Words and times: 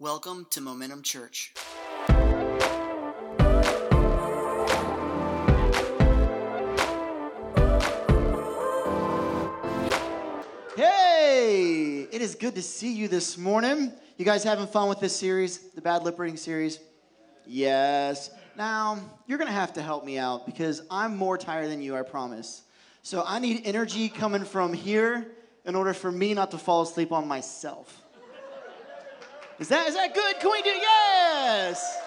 Welcome 0.00 0.46
to 0.52 0.62
Momentum 0.62 1.02
Church. 1.02 1.52
Hey, 10.74 12.08
it 12.10 12.22
is 12.22 12.34
good 12.34 12.54
to 12.54 12.62
see 12.62 12.94
you 12.94 13.08
this 13.08 13.36
morning. 13.36 13.92
You 14.16 14.24
guys 14.24 14.42
having 14.42 14.66
fun 14.66 14.88
with 14.88 15.00
this 15.00 15.14
series, 15.14 15.58
the 15.74 15.82
bad 15.82 16.02
lip 16.02 16.18
reading 16.18 16.38
series? 16.38 16.80
Yes. 17.46 18.30
Now, 18.56 18.98
you're 19.26 19.36
going 19.36 19.48
to 19.48 19.52
have 19.52 19.74
to 19.74 19.82
help 19.82 20.06
me 20.06 20.16
out 20.16 20.46
because 20.46 20.80
I'm 20.90 21.14
more 21.14 21.36
tired 21.36 21.68
than 21.68 21.82
you, 21.82 21.94
I 21.94 22.00
promise. 22.04 22.62
So 23.02 23.22
I 23.26 23.38
need 23.38 23.66
energy 23.66 24.08
coming 24.08 24.44
from 24.46 24.72
here 24.72 25.32
in 25.66 25.74
order 25.74 25.92
for 25.92 26.10
me 26.10 26.32
not 26.32 26.52
to 26.52 26.56
fall 26.56 26.80
asleep 26.80 27.12
on 27.12 27.28
myself. 27.28 28.02
Is 29.60 29.68
that, 29.68 29.88
is 29.88 29.94
that 29.94 30.14
good? 30.14 30.40
Can 30.40 30.50
we 30.50 30.62
do 30.62 30.70
yes? 30.70 31.98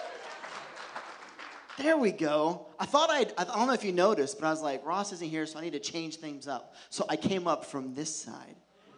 There 1.78 1.96
we 1.98 2.12
go. 2.12 2.66
I 2.80 2.86
thought 2.86 3.12
I'd, 3.12 3.32
I 3.38 3.44
don't 3.44 3.68
know 3.68 3.74
if 3.74 3.84
you 3.84 3.92
noticed, 3.92 4.40
but 4.40 4.48
I 4.48 4.50
was 4.50 4.64
like, 4.64 4.84
Ross 4.84 5.14
isn't 5.14 5.30
here, 5.30 5.46
so 5.46 5.60
I 5.60 5.62
need 5.62 5.74
to 5.74 5.80
change 5.80 6.16
things 6.16 6.48
up. 6.48 6.74
So 6.90 7.06
I 7.10 7.16
came 7.16 7.48
up 7.48 7.64
from 7.64 7.94
this 7.94 8.14
side. 8.16 8.56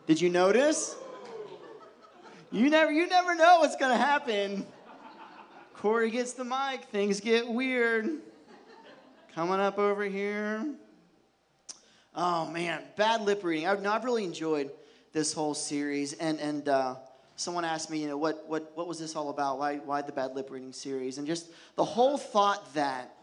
Did 0.07 0.21
you 0.21 0.29
notice? 0.29 0.95
You 2.49 2.69
never, 2.69 2.93
you 2.93 3.07
never 3.07 3.35
know 3.35 3.59
what's 3.59 3.75
gonna 3.75 3.97
happen. 3.97 4.65
Corey 5.73 6.09
gets 6.09 6.31
the 6.31 6.45
mic, 6.45 6.85
things 6.91 7.19
get 7.19 7.45
weird. 7.45 8.09
Coming 9.33 9.59
up 9.59 9.77
over 9.77 10.05
here. 10.05 10.65
Oh 12.15 12.49
man, 12.49 12.83
bad 12.95 13.21
lip 13.21 13.43
reading. 13.43 13.67
I've, 13.67 13.81
no, 13.81 13.91
I've 13.91 14.05
really 14.05 14.23
enjoyed 14.23 14.71
this 15.11 15.33
whole 15.33 15.53
series, 15.53 16.13
and 16.13 16.39
and 16.39 16.69
uh, 16.69 16.95
someone 17.35 17.65
asked 17.65 17.89
me, 17.89 17.99
you 17.99 18.07
know, 18.07 18.17
what 18.17 18.47
what 18.47 18.71
what 18.75 18.87
was 18.87 18.99
this 18.99 19.15
all 19.15 19.29
about? 19.29 19.59
Why 19.59 19.77
why 19.77 20.01
the 20.01 20.11
bad 20.11 20.35
lip 20.35 20.49
reading 20.49 20.73
series? 20.73 21.17
And 21.17 21.27
just 21.27 21.47
the 21.75 21.85
whole 21.85 22.17
thought 22.17 22.73
that 22.73 23.15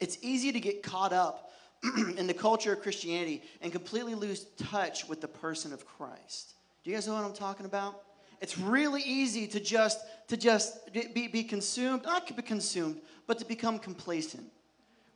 it's 0.00 0.18
easy 0.22 0.52
to 0.52 0.60
get 0.60 0.82
caught 0.82 1.12
up 1.12 1.52
in 2.16 2.26
the 2.26 2.34
culture 2.34 2.72
of 2.72 2.82
Christianity 2.82 3.42
and 3.60 3.72
completely 3.72 4.14
lose 4.14 4.46
touch 4.58 5.08
with 5.08 5.20
the 5.20 5.28
person 5.28 5.72
of 5.72 5.86
Christ. 5.86 6.54
Do 6.82 6.90
you 6.90 6.96
guys 6.96 7.06
know 7.06 7.14
what 7.14 7.24
I'm 7.24 7.32
talking 7.32 7.66
about? 7.66 8.02
It's 8.40 8.58
really 8.58 9.02
easy 9.02 9.46
to 9.48 9.60
just 9.60 10.04
to 10.28 10.36
just 10.36 10.92
be, 10.92 11.28
be 11.28 11.44
consumed, 11.44 12.04
not 12.04 12.34
be 12.34 12.42
consumed, 12.42 13.00
but 13.26 13.38
to 13.38 13.44
become 13.44 13.78
complacent 13.78 14.50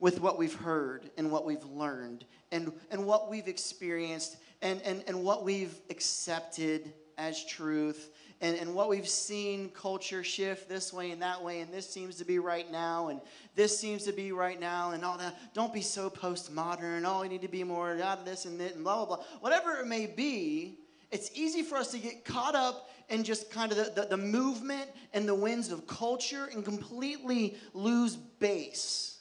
with 0.01 0.21
what 0.21 0.39
we've 0.39 0.55
heard 0.55 1.11
and 1.17 1.31
what 1.31 1.45
we've 1.45 1.65
learned 1.65 2.25
and, 2.53 2.73
and 2.91 3.05
what 3.05 3.29
we've 3.29 3.49
experienced 3.49 4.37
and, 4.63 4.81
and, 4.83 5.03
and 5.07 5.23
what 5.23 5.45
we've 5.45 5.75
accepted 5.91 6.93
as 7.19 7.45
truth. 7.45 8.11
And, 8.41 8.57
and 8.57 8.75
what 8.75 8.89
we've 8.89 9.09
seen 9.09 9.71
culture 9.71 10.23
shift 10.23 10.69
this 10.69 10.93
way 10.93 11.11
and 11.11 11.21
that 11.23 11.43
way 11.43 11.61
and 11.61 11.75
this 11.75 11.91
seems 11.91 12.17
to 12.17 12.25
be 12.25 12.39
right 12.39 12.71
now 12.71 13.09
and 13.09 13.21
this 13.57 13.77
seems 13.77 14.05
to 14.05 14.13
be 14.13 14.31
right 14.31 14.59
now 14.59 14.93
and 14.93 15.05
all 15.05 15.19
that. 15.19 15.37
Don't 15.55 15.75
be 15.75 15.81
so 15.83 16.09
postmodern. 16.09 17.03
Oh 17.05 17.23
you 17.25 17.29
need 17.29 17.43
to 17.43 17.49
be 17.49 17.65
more 17.65 17.91
out 18.01 18.21
of 18.21 18.25
this 18.25 18.45
and 18.45 18.61
that 18.61 18.77
and 18.77 18.85
blah 18.85 19.05
blah 19.05 19.17
blah. 19.17 19.25
Whatever 19.41 19.73
it 19.81 19.87
may 19.89 20.07
be 20.07 20.79
it's 21.11 21.31
easy 21.35 21.63
for 21.63 21.77
us 21.77 21.91
to 21.93 21.99
get 21.99 22.25
caught 22.25 22.55
up 22.55 22.91
in 23.09 23.25
just 23.25 23.51
kind 23.51 23.73
of 23.73 23.79
the, 23.79 24.03
the, 24.03 24.09
the 24.09 24.17
movement 24.17 24.89
and 25.15 25.27
the 25.27 25.35
winds 25.35 25.73
of 25.73 25.87
culture 25.87 26.49
and 26.53 26.65
completely 26.65 27.57
lose 27.73 28.15
base 28.15 29.19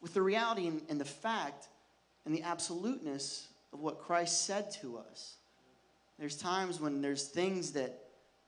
with 0.00 0.14
the 0.14 0.22
reality 0.22 0.68
and, 0.68 0.80
and 0.88 1.00
the 1.00 1.04
fact 1.04 1.68
and 2.24 2.34
the 2.34 2.42
absoluteness 2.42 3.48
of 3.72 3.80
what 3.80 3.98
Christ 3.98 4.46
said 4.46 4.70
to 4.80 4.98
us. 4.98 5.36
There's 6.20 6.36
times 6.36 6.78
when 6.78 7.00
there's 7.00 7.24
things 7.24 7.72
that, 7.72 7.98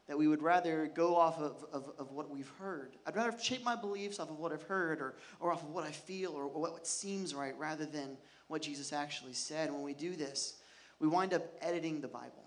that 0.07 0.17
we 0.17 0.29
would 0.29 0.43
rather 0.43 0.87
go 0.95 1.17
off 1.17 1.39
of, 1.39 1.65
of, 1.73 1.91
of 1.99 2.13
what 2.13 2.31
we've 2.31 2.51
heard. 2.61 2.93
I'd 3.07 3.17
rather 3.17 3.37
shape 3.39 3.65
my 3.65 3.75
beliefs 3.75 4.21
off 4.21 4.31
of 4.31 4.39
what 4.39 4.53
I've 4.53 4.63
heard 4.63 5.01
or, 5.01 5.15
or 5.41 5.51
off 5.51 5.63
of 5.63 5.71
what 5.71 5.85
I 5.85 5.91
feel 5.91 6.33
or, 6.33 6.45
or 6.45 6.61
what 6.61 6.87
seems 6.87 7.35
right 7.35 7.59
rather 7.59 7.87
than 7.87 8.19
what 8.47 8.63
Jesus 8.63 8.93
actually 8.93 9.33
said. 9.33 9.73
When 9.73 9.83
we 9.83 9.95
do 9.95 10.15
this, 10.15 10.59
we 11.01 11.09
wind 11.09 11.35
up 11.35 11.43
editing 11.61 12.01
the 12.03 12.09
Bible, 12.09 12.45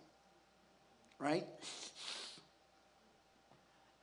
right? 1.19 1.45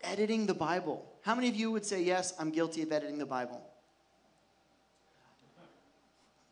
editing 0.02 0.46
the 0.46 0.54
Bible. 0.54 1.06
How 1.22 1.34
many 1.34 1.48
of 1.48 1.54
you 1.54 1.70
would 1.70 1.84
say, 1.84 2.02
Yes, 2.02 2.34
I'm 2.38 2.50
guilty 2.50 2.82
of 2.82 2.92
editing 2.92 3.18
the 3.18 3.26
Bible? 3.26 3.62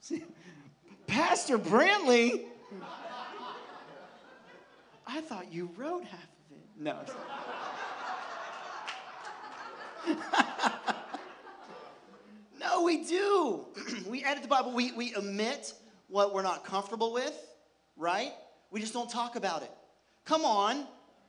See, 0.01 0.23
Pastor 1.07 1.59
Brantley, 1.59 2.45
I 5.21 5.23
thought 5.23 5.53
you 5.53 5.69
wrote 5.77 6.05
half 6.05 6.19
of 6.23 6.57
it. 6.57 6.65
No. 6.79 6.97
no, 12.59 12.83
we 12.85 13.05
do. 13.05 13.67
we 14.09 14.25
edit 14.25 14.43
the 14.43 14.49
Bible. 14.49 14.73
We, 14.73 14.93
we 14.93 15.15
omit 15.15 15.75
what 16.09 16.33
we're 16.33 16.41
not 16.41 16.65
comfortable 16.65 17.13
with, 17.13 17.35
right? 17.99 18.33
We 18.71 18.81
just 18.81 18.95
don't 18.95 19.11
talk 19.11 19.37
about 19.37 19.63
it. 19.63 19.71
Come 20.25 20.47
on. 20.47 20.87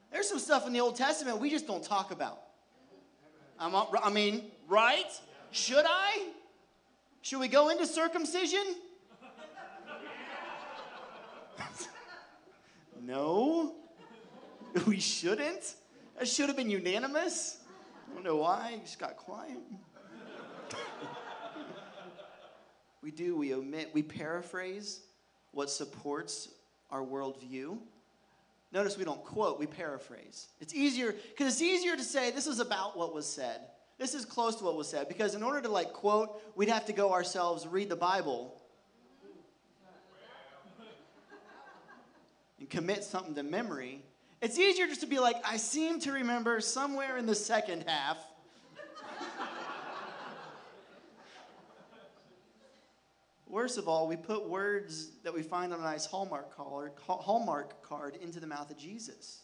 There's 0.09 0.29
some 0.29 0.39
stuff 0.39 0.65
in 0.65 0.71
the 0.71 0.79
Old 0.79 0.95
Testament 0.95 1.39
we 1.39 1.49
just 1.49 1.67
don't 1.67 1.83
talk 1.83 2.11
about. 2.11 2.39
I'm, 3.59 3.75
I 3.75 4.09
mean, 4.09 4.51
right? 4.69 5.11
Should 5.51 5.83
I? 5.85 6.29
Should 7.23 7.41
we 7.41 7.49
go 7.49 7.67
into 7.67 7.85
circumcision? 7.85 8.63
no, 13.01 13.75
we 14.87 14.99
shouldn't. 14.99 15.75
That 16.17 16.27
should 16.27 16.47
have 16.47 16.57
been 16.57 16.69
unanimous. 16.69 17.57
I 18.09 18.13
don't 18.13 18.23
know 18.23 18.37
why, 18.37 18.79
just 18.83 18.99
got 18.99 19.17
quiet. 19.17 19.57
we 23.01 23.11
do, 23.11 23.37
we 23.37 23.53
omit, 23.53 23.89
we 23.93 24.03
paraphrase 24.03 25.01
what 25.51 25.69
supports 25.69 26.49
our 26.89 27.01
worldview. 27.01 27.77
Notice 28.71 28.97
we 28.97 29.03
don't 29.03 29.23
quote, 29.23 29.59
we 29.59 29.65
paraphrase. 29.65 30.47
It's 30.61 30.73
easier, 30.73 31.13
because 31.29 31.53
it's 31.53 31.61
easier 31.61 31.95
to 31.95 32.03
say 32.03 32.31
this 32.31 32.47
is 32.47 32.59
about 32.59 32.97
what 32.97 33.13
was 33.13 33.25
said. 33.25 33.61
This 33.97 34.13
is 34.13 34.25
close 34.25 34.55
to 34.55 34.63
what 34.63 34.77
was 34.77 34.87
said, 34.87 35.07
because 35.07 35.35
in 35.35 35.43
order 35.43 35.61
to 35.61 35.69
like 35.69 35.93
quote, 35.93 36.41
we'd 36.55 36.69
have 36.69 36.85
to 36.85 36.93
go 36.93 37.11
ourselves 37.11 37.67
read 37.67 37.89
the 37.89 37.95
Bible 37.95 38.61
and 42.59 42.69
commit 42.69 43.03
something 43.03 43.35
to 43.35 43.43
memory. 43.43 44.01
It's 44.41 44.57
easier 44.57 44.87
just 44.87 45.01
to 45.01 45.07
be 45.07 45.19
like, 45.19 45.35
I 45.45 45.57
seem 45.57 45.99
to 46.01 46.11
remember 46.11 46.59
somewhere 46.61 47.17
in 47.17 47.27
the 47.27 47.35
second 47.35 47.83
half. 47.87 48.17
Worst 53.47 53.77
of 53.77 53.87
all, 53.87 54.07
we 54.07 54.15
put 54.15 54.47
words 54.47 55.09
that 55.23 55.33
we 55.33 55.43
find 55.43 55.73
on 55.73 55.81
a 55.81 55.83
nice 55.83 56.05
Hallmark 56.05 56.55
card, 56.55 56.93
Hallmark 57.05 57.83
card 57.83 58.15
into 58.15 58.39
the 58.39 58.47
mouth 58.47 58.71
of 58.71 58.77
Jesus. 58.77 59.41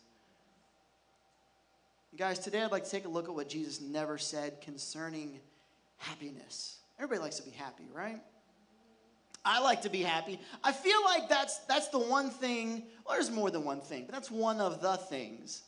Guys, 2.15 2.39
today 2.39 2.63
I'd 2.63 2.71
like 2.71 2.85
to 2.85 2.89
take 2.89 3.05
a 3.05 3.09
look 3.09 3.27
at 3.27 3.35
what 3.35 3.49
Jesus 3.49 3.81
never 3.81 4.17
said 4.17 4.61
concerning 4.61 5.39
happiness. 5.97 6.79
Everybody 6.97 7.21
likes 7.21 7.35
to 7.35 7.43
be 7.43 7.51
happy, 7.51 7.83
right? 7.93 8.21
I 9.47 9.59
like 9.61 9.83
to 9.83 9.89
be 9.89 10.01
happy. 10.01 10.41
I 10.61 10.73
feel 10.73 11.01
like 11.05 11.29
that's 11.29 11.59
that's 11.59 11.87
the 11.87 11.99
one 11.99 12.29
thing, 12.29 12.83
well, 13.05 13.15
there's 13.15 13.31
more 13.31 13.49
than 13.49 13.63
one 13.63 13.79
thing, 13.79 14.03
but 14.05 14.13
that's 14.13 14.29
one 14.29 14.59
of 14.59 14.81
the 14.81 14.97
things 14.97 15.63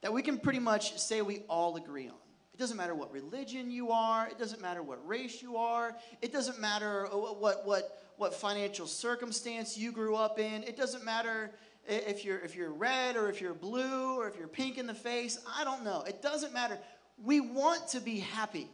that 0.00 0.10
we 0.10 0.22
can 0.22 0.38
pretty 0.38 0.58
much 0.58 0.98
say 0.98 1.20
we 1.20 1.40
all 1.48 1.76
agree 1.76 2.08
on. 2.08 2.14
It 2.54 2.58
doesn't 2.58 2.76
matter 2.76 2.94
what 2.94 3.12
religion 3.12 3.70
you 3.70 3.90
are, 3.90 4.26
it 4.28 4.38
doesn't 4.38 4.62
matter 4.62 4.82
what 4.82 5.06
race 5.06 5.42
you 5.42 5.58
are, 5.58 5.94
it 6.22 6.32
doesn't 6.32 6.58
matter 6.58 7.06
what 7.12 7.66
what 7.66 7.98
what 8.16 8.34
financial 8.34 8.86
circumstance 8.86 9.76
you 9.76 9.92
grew 9.92 10.16
up 10.16 10.38
in, 10.38 10.62
it 10.62 10.78
doesn't 10.78 11.04
matter 11.04 11.50
if 11.86 12.24
you're 12.24 12.38
if 12.38 12.56
you're 12.56 12.72
red 12.72 13.16
or 13.16 13.28
if 13.28 13.42
you're 13.42 13.52
blue 13.52 14.18
or 14.18 14.26
if 14.26 14.38
you're 14.38 14.48
pink 14.48 14.78
in 14.78 14.86
the 14.86 14.94
face, 14.94 15.38
I 15.54 15.64
don't 15.64 15.84
know. 15.84 16.02
It 16.08 16.22
doesn't 16.22 16.54
matter. 16.54 16.78
We 17.22 17.40
want 17.40 17.88
to 17.88 18.00
be 18.00 18.20
happy. 18.20 18.70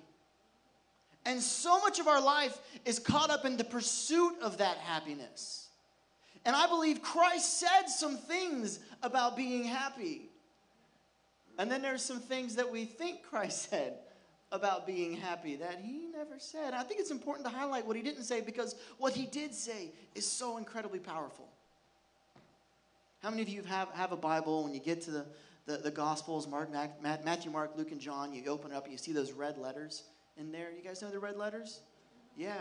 And 1.29 1.43
so 1.43 1.79
much 1.81 2.01
of 2.01 2.09
our 2.09 2.23
life 2.23 2.59
is 2.87 2.99
caught 2.99 3.29
up 3.29 3.45
in 3.45 3.59
the 3.59 3.65
pursuit 3.65 4.33
of 4.41 4.57
that 4.59 4.79
happiness. 4.79 5.69
And 6.47 6.57
I 6.57 6.67
believe 6.67 7.03
Christ 7.03 7.61
said 7.61 7.87
some 7.87 8.17
things 8.17 8.79
about 9.03 9.37
being 9.37 9.65
happy. 9.65 10.31
And 11.59 11.71
then 11.71 11.83
there's 11.83 12.03
some 12.03 12.19
things 12.19 12.55
that 12.55 12.73
we 12.73 12.87
think 12.87 13.23
Christ 13.23 13.69
said 13.69 13.99
about 14.53 14.87
being 14.87 15.13
happy 15.13 15.57
that 15.57 15.83
he 15.85 16.07
never 16.11 16.39
said. 16.39 16.73
I 16.73 16.83
think 16.83 16.99
it's 16.99 17.11
important 17.11 17.47
to 17.47 17.55
highlight 17.55 17.87
what 17.87 17.95
he 17.95 18.03
didn't 18.03 18.25
say 18.25 18.41
because 18.41 18.75
what 18.97 19.13
he 19.13 19.27
did 19.27 19.55
say 19.55 19.91
is 20.15 20.27
so 20.27 20.57
incredibly 20.57 20.99
powerful. 20.99 21.47
How 23.23 23.29
many 23.29 23.43
of 23.43 23.51
you 23.51 23.63
have, 23.65 23.91
have 23.91 24.13
a 24.13 24.17
Bible 24.17 24.65
when 24.65 24.73
you 24.73 24.81
get 24.81 25.03
to 25.03 25.11
the, 25.11 25.27
the, 25.67 25.77
the 25.77 25.91
Gospels, 25.91 26.49
Mark, 26.49 26.71
Matthew, 27.03 27.51
Mark, 27.51 27.73
Luke, 27.77 27.93
and 27.93 28.01
John, 28.01 28.33
you 28.33 28.47
open 28.47 28.73
it 28.73 28.75
up 28.75 28.85
and 28.85 28.93
you 28.93 28.99
see 28.99 29.13
those 29.13 29.33
red 29.33 29.59
letters? 29.59 30.05
In 30.39 30.53
there. 30.53 30.71
You 30.71 30.83
guys 30.83 31.03
know 31.03 31.11
the 31.11 31.19
red 31.19 31.37
letters? 31.37 31.81
Yeah. 32.37 32.55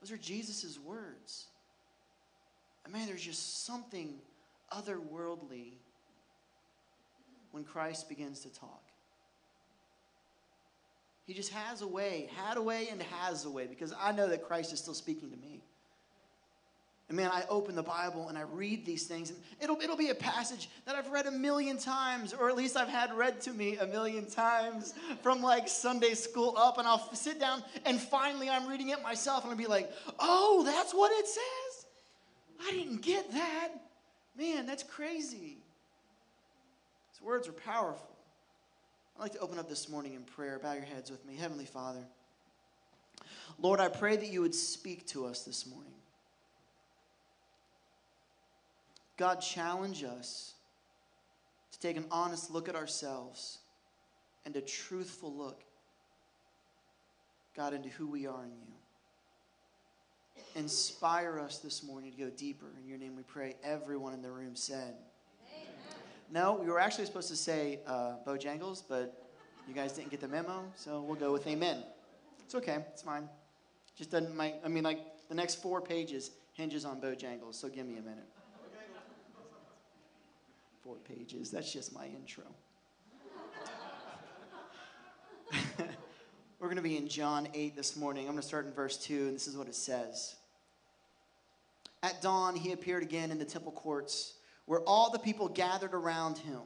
Those 0.00 0.12
are 0.12 0.16
Jesus' 0.16 0.78
words. 0.78 1.46
And 2.84 2.92
man, 2.92 3.06
there's 3.06 3.22
just 3.22 3.64
something 3.64 4.14
otherworldly 4.72 5.72
when 7.50 7.64
Christ 7.64 8.08
begins 8.08 8.40
to 8.40 8.48
talk. 8.52 8.82
He 11.26 11.34
just 11.34 11.52
has 11.52 11.82
a 11.82 11.86
way, 11.86 12.28
had 12.36 12.56
a 12.56 12.62
way, 12.62 12.88
and 12.88 13.02
has 13.02 13.44
a 13.44 13.50
way 13.50 13.66
because 13.66 13.92
I 13.98 14.12
know 14.12 14.28
that 14.28 14.44
Christ 14.46 14.72
is 14.72 14.78
still 14.78 14.94
speaking 14.94 15.30
to 15.30 15.36
me. 15.36 15.64
And 17.08 17.16
man, 17.16 17.30
I 17.32 17.44
open 17.48 17.76
the 17.76 17.84
Bible 17.84 18.28
and 18.28 18.36
I 18.36 18.42
read 18.42 18.84
these 18.84 19.06
things, 19.06 19.30
and 19.30 19.38
it'll, 19.60 19.80
it'll 19.80 19.96
be 19.96 20.10
a 20.10 20.14
passage 20.14 20.68
that 20.86 20.96
I've 20.96 21.08
read 21.08 21.26
a 21.26 21.30
million 21.30 21.78
times, 21.78 22.34
or 22.34 22.48
at 22.48 22.56
least 22.56 22.76
I've 22.76 22.88
had 22.88 23.16
read 23.16 23.40
to 23.42 23.52
me 23.52 23.76
a 23.76 23.86
million 23.86 24.28
times 24.28 24.92
from 25.22 25.40
like 25.40 25.68
Sunday 25.68 26.14
school 26.14 26.54
up, 26.58 26.78
and 26.78 26.88
I'll 26.88 27.14
sit 27.14 27.38
down 27.38 27.62
and 27.84 28.00
finally 28.00 28.50
I'm 28.50 28.66
reading 28.66 28.88
it 28.88 29.02
myself, 29.02 29.44
and 29.44 29.52
I'll 29.52 29.58
be 29.58 29.66
like, 29.66 29.90
oh, 30.18 30.62
that's 30.64 30.92
what 30.92 31.12
it 31.12 31.28
says? 31.28 31.86
I 32.66 32.72
didn't 32.72 33.02
get 33.02 33.30
that. 33.32 33.68
Man, 34.36 34.66
that's 34.66 34.82
crazy. 34.82 35.58
His 37.12 37.22
words 37.22 37.46
are 37.46 37.52
powerful. 37.52 38.16
I'd 39.16 39.22
like 39.22 39.32
to 39.32 39.38
open 39.38 39.58
up 39.58 39.68
this 39.68 39.88
morning 39.88 40.14
in 40.14 40.22
prayer. 40.22 40.58
Bow 40.58 40.72
your 40.72 40.82
heads 40.82 41.10
with 41.10 41.24
me. 41.24 41.36
Heavenly 41.36 41.64
Father, 41.64 42.04
Lord, 43.60 43.78
I 43.78 43.88
pray 43.88 44.16
that 44.16 44.26
you 44.26 44.42
would 44.42 44.54
speak 44.54 45.06
to 45.08 45.24
us 45.24 45.42
this 45.42 45.66
morning. 45.66 45.92
God, 49.16 49.40
challenge 49.40 50.04
us 50.04 50.54
to 51.72 51.78
take 51.78 51.96
an 51.96 52.04
honest 52.10 52.50
look 52.50 52.68
at 52.68 52.76
ourselves 52.76 53.58
and 54.44 54.54
a 54.56 54.60
truthful 54.60 55.34
look, 55.34 55.62
God, 57.56 57.72
into 57.72 57.88
who 57.90 58.06
we 58.06 58.26
are 58.26 58.44
in 58.44 58.50
you. 58.50 58.74
Inspire 60.54 61.38
us 61.38 61.58
this 61.58 61.82
morning 61.82 62.12
to 62.12 62.18
go 62.18 62.30
deeper. 62.30 62.66
In 62.80 62.88
your 62.88 62.98
name 62.98 63.16
we 63.16 63.22
pray. 63.22 63.56
Everyone 63.64 64.12
in 64.12 64.20
the 64.20 64.30
room 64.30 64.54
said, 64.54 64.94
Amen. 65.50 65.74
No, 66.30 66.54
we 66.54 66.66
were 66.66 66.78
actually 66.78 67.06
supposed 67.06 67.28
to 67.28 67.36
say 67.36 67.80
uh, 67.86 68.16
Bojangles, 68.26 68.82
but 68.86 69.26
you 69.66 69.74
guys 69.74 69.92
didn't 69.92 70.10
get 70.10 70.20
the 70.20 70.28
memo, 70.28 70.64
so 70.76 71.00
we'll 71.00 71.16
go 71.16 71.32
with 71.32 71.46
Amen. 71.46 71.82
It's 72.44 72.54
okay, 72.54 72.84
it's 72.92 73.02
fine. 73.02 73.28
Just 73.96 74.10
doesn't, 74.10 74.36
my, 74.36 74.54
I 74.64 74.68
mean, 74.68 74.84
like, 74.84 75.00
the 75.28 75.34
next 75.34 75.56
four 75.56 75.80
pages 75.80 76.32
hinges 76.52 76.84
on 76.84 77.00
Bojangles, 77.00 77.54
so 77.54 77.68
give 77.68 77.86
me 77.86 77.94
a 77.98 78.02
minute 78.02 78.26
four 80.86 80.96
pages. 80.96 81.50
That's 81.50 81.72
just 81.72 81.92
my 81.92 82.06
intro. 82.06 82.44
We're 86.60 86.68
going 86.68 86.76
to 86.76 86.82
be 86.82 86.96
in 86.96 87.08
John 87.08 87.48
8 87.52 87.74
this 87.74 87.96
morning. 87.96 88.26
I'm 88.26 88.34
going 88.34 88.42
to 88.42 88.46
start 88.46 88.66
in 88.66 88.72
verse 88.72 88.96
2, 88.98 89.26
and 89.26 89.34
this 89.34 89.48
is 89.48 89.56
what 89.56 89.66
it 89.66 89.74
says. 89.74 90.36
At 92.04 92.22
dawn, 92.22 92.54
he 92.54 92.70
appeared 92.70 93.02
again 93.02 93.32
in 93.32 93.38
the 93.38 93.44
temple 93.44 93.72
courts, 93.72 94.34
where 94.66 94.78
all 94.82 95.10
the 95.10 95.18
people 95.18 95.48
gathered 95.48 95.92
around 95.92 96.38
him. 96.38 96.60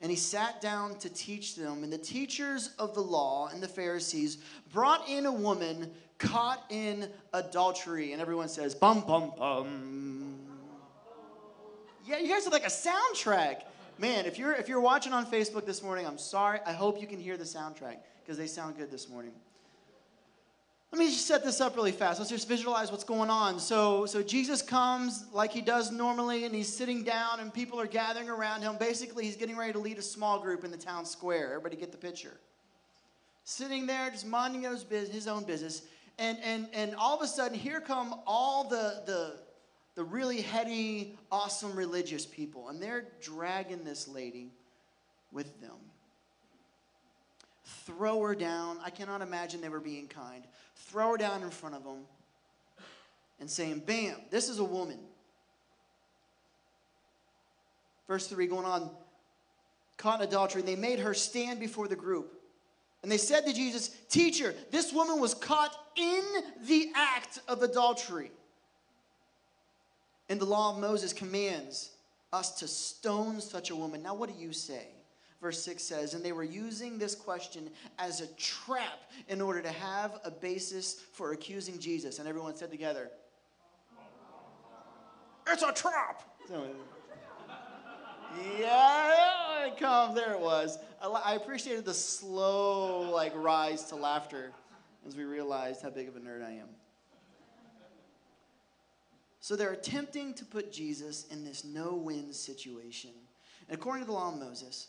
And 0.00 0.10
he 0.10 0.16
sat 0.16 0.62
down 0.62 0.98
to 1.00 1.10
teach 1.10 1.54
them. 1.54 1.84
And 1.84 1.92
the 1.92 1.98
teachers 1.98 2.70
of 2.78 2.94
the 2.94 3.02
law 3.02 3.50
and 3.52 3.62
the 3.62 3.68
Pharisees 3.68 4.38
brought 4.72 5.06
in 5.06 5.26
a 5.26 5.32
woman 5.32 5.90
caught 6.16 6.64
in 6.70 7.10
adultery. 7.34 8.14
And 8.14 8.22
everyone 8.22 8.48
says, 8.48 8.74
bum, 8.74 9.02
bum, 9.02 9.34
bum. 9.36 10.09
Yeah, 12.06 12.18
you 12.18 12.28
guys 12.28 12.46
are 12.46 12.50
like 12.50 12.64
a 12.64 12.68
soundtrack. 12.68 13.62
Man, 13.98 14.24
if 14.24 14.38
you're 14.38 14.54
if 14.54 14.68
you're 14.68 14.80
watching 14.80 15.12
on 15.12 15.26
Facebook 15.26 15.66
this 15.66 15.82
morning, 15.82 16.06
I'm 16.06 16.18
sorry. 16.18 16.60
I 16.64 16.72
hope 16.72 17.00
you 17.00 17.06
can 17.06 17.20
hear 17.20 17.36
the 17.36 17.44
soundtrack 17.44 17.96
because 18.22 18.38
they 18.38 18.46
sound 18.46 18.76
good 18.76 18.90
this 18.90 19.08
morning. 19.08 19.32
Let 20.92 20.98
me 20.98 21.06
just 21.06 21.26
set 21.26 21.44
this 21.44 21.60
up 21.60 21.76
really 21.76 21.92
fast. 21.92 22.18
Let's 22.18 22.30
just 22.30 22.48
visualize 22.48 22.90
what's 22.90 23.04
going 23.04 23.30
on. 23.30 23.60
So, 23.60 24.06
so 24.06 24.24
Jesus 24.24 24.60
comes 24.60 25.24
like 25.32 25.52
he 25.52 25.60
does 25.60 25.92
normally, 25.92 26.44
and 26.46 26.52
he's 26.52 26.72
sitting 26.72 27.04
down, 27.04 27.38
and 27.38 27.54
people 27.54 27.80
are 27.80 27.86
gathering 27.86 28.28
around 28.28 28.62
him. 28.62 28.76
Basically, 28.76 29.24
he's 29.24 29.36
getting 29.36 29.56
ready 29.56 29.72
to 29.72 29.78
lead 29.78 29.98
a 29.98 30.02
small 30.02 30.40
group 30.40 30.64
in 30.64 30.72
the 30.72 30.76
town 30.76 31.04
square. 31.04 31.50
Everybody 31.50 31.76
get 31.76 31.92
the 31.92 31.98
picture. 31.98 32.40
Sitting 33.44 33.86
there, 33.86 34.10
just 34.10 34.26
minding 34.26 34.62
his, 34.62 34.84
his 34.90 35.28
own 35.28 35.44
business, 35.44 35.82
and 36.18 36.38
and 36.42 36.66
and 36.72 36.96
all 36.96 37.16
of 37.16 37.22
a 37.22 37.28
sudden, 37.28 37.56
here 37.56 37.80
come 37.80 38.14
all 38.26 38.64
the 38.68 39.02
the 39.06 39.36
the 40.00 40.04
really 40.04 40.40
heady, 40.40 41.14
awesome 41.30 41.76
religious 41.76 42.24
people, 42.24 42.70
and 42.70 42.82
they're 42.82 43.04
dragging 43.20 43.84
this 43.84 44.08
lady 44.08 44.50
with 45.30 45.60
them. 45.60 45.76
Throw 47.84 48.22
her 48.22 48.34
down. 48.34 48.78
I 48.82 48.88
cannot 48.88 49.20
imagine 49.20 49.60
they 49.60 49.68
were 49.68 49.78
being 49.78 50.08
kind. 50.08 50.42
Throw 50.74 51.10
her 51.10 51.16
down 51.18 51.42
in 51.42 51.50
front 51.50 51.74
of 51.74 51.84
them 51.84 51.98
and 53.40 53.50
saying, 53.50 53.82
Bam, 53.84 54.16
this 54.30 54.48
is 54.48 54.58
a 54.58 54.64
woman. 54.64 55.00
Verse 58.08 58.26
3 58.26 58.46
going 58.46 58.64
on, 58.64 58.88
caught 59.98 60.22
in 60.22 60.28
adultery. 60.28 60.62
They 60.62 60.76
made 60.76 61.00
her 61.00 61.12
stand 61.12 61.60
before 61.60 61.88
the 61.88 61.94
group. 61.94 62.40
And 63.02 63.12
they 63.12 63.18
said 63.18 63.44
to 63.44 63.52
Jesus, 63.52 63.90
Teacher, 64.08 64.54
this 64.70 64.94
woman 64.94 65.20
was 65.20 65.34
caught 65.34 65.76
in 65.94 66.22
the 66.66 66.90
act 66.96 67.40
of 67.48 67.62
adultery. 67.62 68.30
And 70.30 70.40
the 70.40 70.46
law 70.46 70.72
of 70.72 70.78
Moses 70.78 71.12
commands 71.12 71.90
us 72.32 72.52
to 72.60 72.68
stone 72.68 73.40
such 73.40 73.70
a 73.70 73.76
woman. 73.76 74.00
Now, 74.00 74.14
what 74.14 74.32
do 74.32 74.40
you 74.40 74.52
say? 74.52 74.86
Verse 75.42 75.60
6 75.64 75.82
says, 75.82 76.14
And 76.14 76.24
they 76.24 76.30
were 76.30 76.44
using 76.44 76.98
this 76.98 77.16
question 77.16 77.68
as 77.98 78.20
a 78.20 78.28
trap 78.34 79.10
in 79.28 79.40
order 79.40 79.60
to 79.60 79.70
have 79.70 80.20
a 80.24 80.30
basis 80.30 81.00
for 81.12 81.32
accusing 81.32 81.80
Jesus. 81.80 82.20
And 82.20 82.28
everyone 82.28 82.54
said 82.54 82.70
together, 82.70 83.10
It's 85.48 85.64
a 85.64 85.72
trap! 85.72 86.22
yeah, 88.60 89.66
it 89.66 89.76
comes. 89.78 90.14
There 90.14 90.32
it 90.34 90.40
was. 90.40 90.78
I 91.02 91.34
appreciated 91.34 91.84
the 91.84 91.94
slow, 91.94 93.10
like, 93.10 93.32
rise 93.34 93.82
to 93.86 93.96
laughter 93.96 94.52
as 95.08 95.16
we 95.16 95.24
realized 95.24 95.82
how 95.82 95.90
big 95.90 96.06
of 96.06 96.14
a 96.14 96.20
nerd 96.20 96.46
I 96.46 96.52
am. 96.52 96.68
So 99.40 99.56
they're 99.56 99.72
attempting 99.72 100.34
to 100.34 100.44
put 100.44 100.70
Jesus 100.70 101.26
in 101.30 101.44
this 101.44 101.64
no 101.64 101.94
win 101.94 102.32
situation. 102.32 103.10
And 103.68 103.78
according 103.78 104.02
to 104.02 104.06
the 104.06 104.12
law 104.12 104.32
of 104.32 104.38
Moses, 104.38 104.88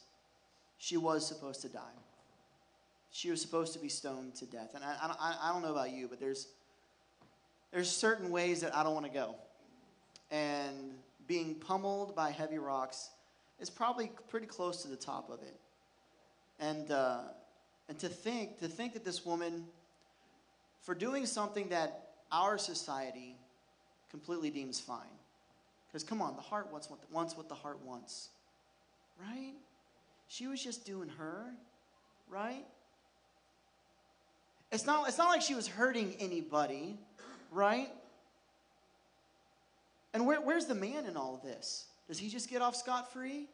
she 0.77 0.97
was 0.97 1.25
supposed 1.25 1.61
to 1.61 1.69
die. 1.69 1.79
She 3.11 3.29
was 3.29 3.41
supposed 3.41 3.73
to 3.73 3.79
be 3.79 3.89
stoned 3.89 4.35
to 4.35 4.45
death. 4.45 4.71
And 4.75 4.83
I, 4.83 4.95
I, 5.01 5.49
I 5.49 5.53
don't 5.53 5.61
know 5.61 5.71
about 5.71 5.91
you, 5.91 6.07
but 6.07 6.19
there's, 6.19 6.47
there's 7.71 7.89
certain 7.89 8.29
ways 8.29 8.61
that 8.61 8.75
I 8.75 8.83
don't 8.83 8.93
want 8.93 9.05
to 9.05 9.11
go. 9.11 9.35
And 10.31 10.95
being 11.27 11.55
pummeled 11.55 12.15
by 12.15 12.31
heavy 12.31 12.57
rocks 12.57 13.09
is 13.59 13.69
probably 13.69 14.11
pretty 14.29 14.47
close 14.47 14.81
to 14.81 14.89
the 14.89 14.95
top 14.95 15.29
of 15.29 15.41
it. 15.41 15.55
And, 16.59 16.91
uh, 16.91 17.19
and 17.87 17.97
to 17.99 18.09
think, 18.09 18.59
to 18.59 18.67
think 18.67 18.93
that 18.93 19.05
this 19.05 19.25
woman, 19.25 19.65
for 20.81 20.95
doing 20.95 21.25
something 21.25 21.69
that 21.69 22.09
our 22.31 22.57
society 22.57 23.35
completely 24.11 24.51
deems 24.51 24.79
fine. 24.79 24.99
Because 25.87 26.03
come 26.03 26.21
on, 26.21 26.35
the 26.35 26.41
heart 26.41 26.71
wants 26.71 26.89
what, 26.89 27.01
the, 27.01 27.07
wants 27.13 27.35
what 27.35 27.49
the 27.49 27.55
heart 27.55 27.79
wants. 27.83 28.29
Right? 29.19 29.53
She 30.27 30.47
was 30.47 30.63
just 30.63 30.85
doing 30.85 31.09
her, 31.17 31.45
right? 32.29 32.65
It's 34.71 34.85
not, 34.85 35.07
it's 35.07 35.17
not 35.17 35.29
like 35.29 35.41
she 35.41 35.55
was 35.55 35.67
hurting 35.67 36.15
anybody, 36.19 36.97
right? 37.51 37.89
And 40.13 40.25
where, 40.25 40.39
where's 40.39 40.65
the 40.65 40.75
man 40.75 41.05
in 41.05 41.17
all 41.17 41.35
of 41.35 41.41
this? 41.41 41.85
Does 42.07 42.19
he 42.19 42.29
just 42.29 42.49
get 42.49 42.61
off 42.61 42.75
scot 42.75 43.11
free? 43.11 43.47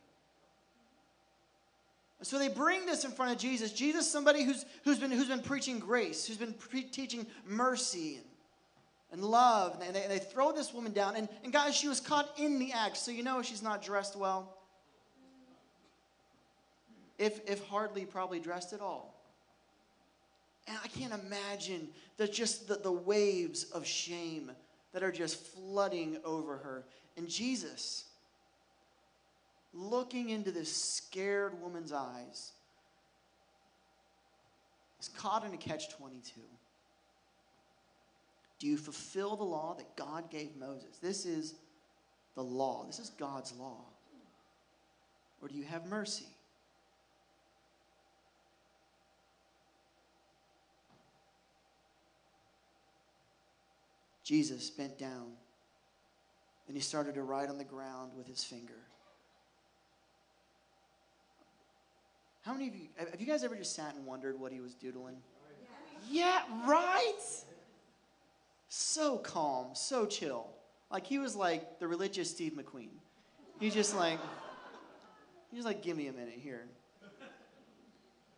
So 2.24 2.40
they 2.40 2.50
bring 2.50 2.86
this 2.86 3.04
in 3.06 3.12
front 3.12 3.32
of 3.32 3.38
Jesus. 3.38 3.72
Jesus, 3.72 4.10
somebody 4.10 4.44
who's, 4.44 4.66
who's, 4.84 4.98
been, 5.00 5.12
who's 5.12 5.28
been 5.28 5.42
preaching 5.42 5.78
grace, 5.78 6.26
who's 6.26 6.38
been 6.38 6.54
pre- 6.54 6.84
teaching 6.84 7.28
mercy 7.46 8.16
and 8.16 8.26
and 9.12 9.24
love. 9.24 9.82
And 9.86 9.96
they, 9.96 10.06
they 10.08 10.20
throw 10.20 10.52
this 10.52 10.74
woman 10.74 10.92
down. 10.92 11.16
And, 11.16 11.30
and 11.44 11.54
guys, 11.54 11.76
she 11.76 11.88
was 11.88 12.00
caught 12.00 12.30
in 12.38 12.60
the 12.60 12.74
act. 12.74 12.98
So 12.98 13.12
you 13.12 13.24
know 13.24 13.42
she's 13.42 13.64
not 13.64 13.82
dressed 13.82 14.16
well. 14.16 14.54
If, 17.18 17.40
if 17.50 17.66
hardly 17.68 18.06
probably 18.06 18.40
dressed 18.40 18.74
at 18.74 18.82
all. 18.82 19.14
And 20.68 20.78
I 20.84 20.88
can't 20.88 21.14
imagine 21.14 21.88
that 22.18 22.34
just 22.34 22.68
the, 22.68 22.76
the 22.76 22.92
waves 22.92 23.64
of 23.72 23.86
shame 23.86 24.52
that 24.94 25.02
are 25.02 25.12
just 25.12 25.38
flooding 25.38 26.18
over 26.24 26.58
her. 26.58 26.86
And 27.16 27.28
Jesus, 27.28 28.06
looking 29.74 30.30
into 30.30 30.52
this 30.52 30.72
scared 30.72 31.60
woman's 31.62 31.94
eyes, 31.94 32.52
is 35.00 35.10
caught 35.10 35.46
in 35.46 35.54
a 35.54 35.58
catch 35.58 35.90
22. 35.92 36.42
Do 38.60 38.68
you 38.68 38.78
fulfill 38.78 39.36
the 39.36 39.44
law 39.44 39.76
that 39.76 39.96
God 39.96 40.30
gave 40.32 40.56
Moses? 40.56 40.98
This 41.02 41.26
is 41.26 41.56
the 42.36 42.44
law. 42.44 42.86
This 42.86 43.00
is 43.00 43.10
God's 43.12 43.54
law. 43.54 43.86
Or 45.42 45.48
do 45.48 45.56
you 45.56 45.64
have 45.64 45.86
mercy? 45.86 46.26
Jesus 54.24 54.70
bent 54.70 54.98
down 54.98 55.32
and 56.68 56.76
he 56.76 56.82
started 56.82 57.16
to 57.16 57.24
write 57.24 57.50
on 57.50 57.58
the 57.58 57.64
ground 57.64 58.12
with 58.18 58.28
his 58.28 58.44
finger. 58.44 58.74
How 62.42 62.54
many 62.54 62.68
of 62.68 62.76
you 62.76 62.88
have 62.98 63.22
you 63.22 63.28
guys 63.28 63.44
ever 63.44 63.56
just 63.56 63.74
sat 63.76 63.96
and 63.96 64.06
wondered 64.06 64.40
what 64.40 64.52
he 64.52 64.60
was 64.60 64.74
doodling? 64.74 65.18
Yeah, 66.10 66.42
right? 66.66 67.14
So 68.70 69.18
calm, 69.18 69.68
so 69.74 70.06
chill. 70.06 70.48
Like 70.92 71.06
he 71.06 71.20
was 71.20 71.36
like 71.36 71.80
the 71.80 71.88
religious 71.88 72.30
Steve 72.30 72.54
McQueen. 72.54 72.90
He's 73.60 73.74
just 73.74 73.96
like, 73.96 74.20
he's 75.52 75.66
like, 75.66 75.82
give 75.82 75.98
me 75.98 76.08
a 76.08 76.14
minute 76.14 76.40
here. 76.42 76.66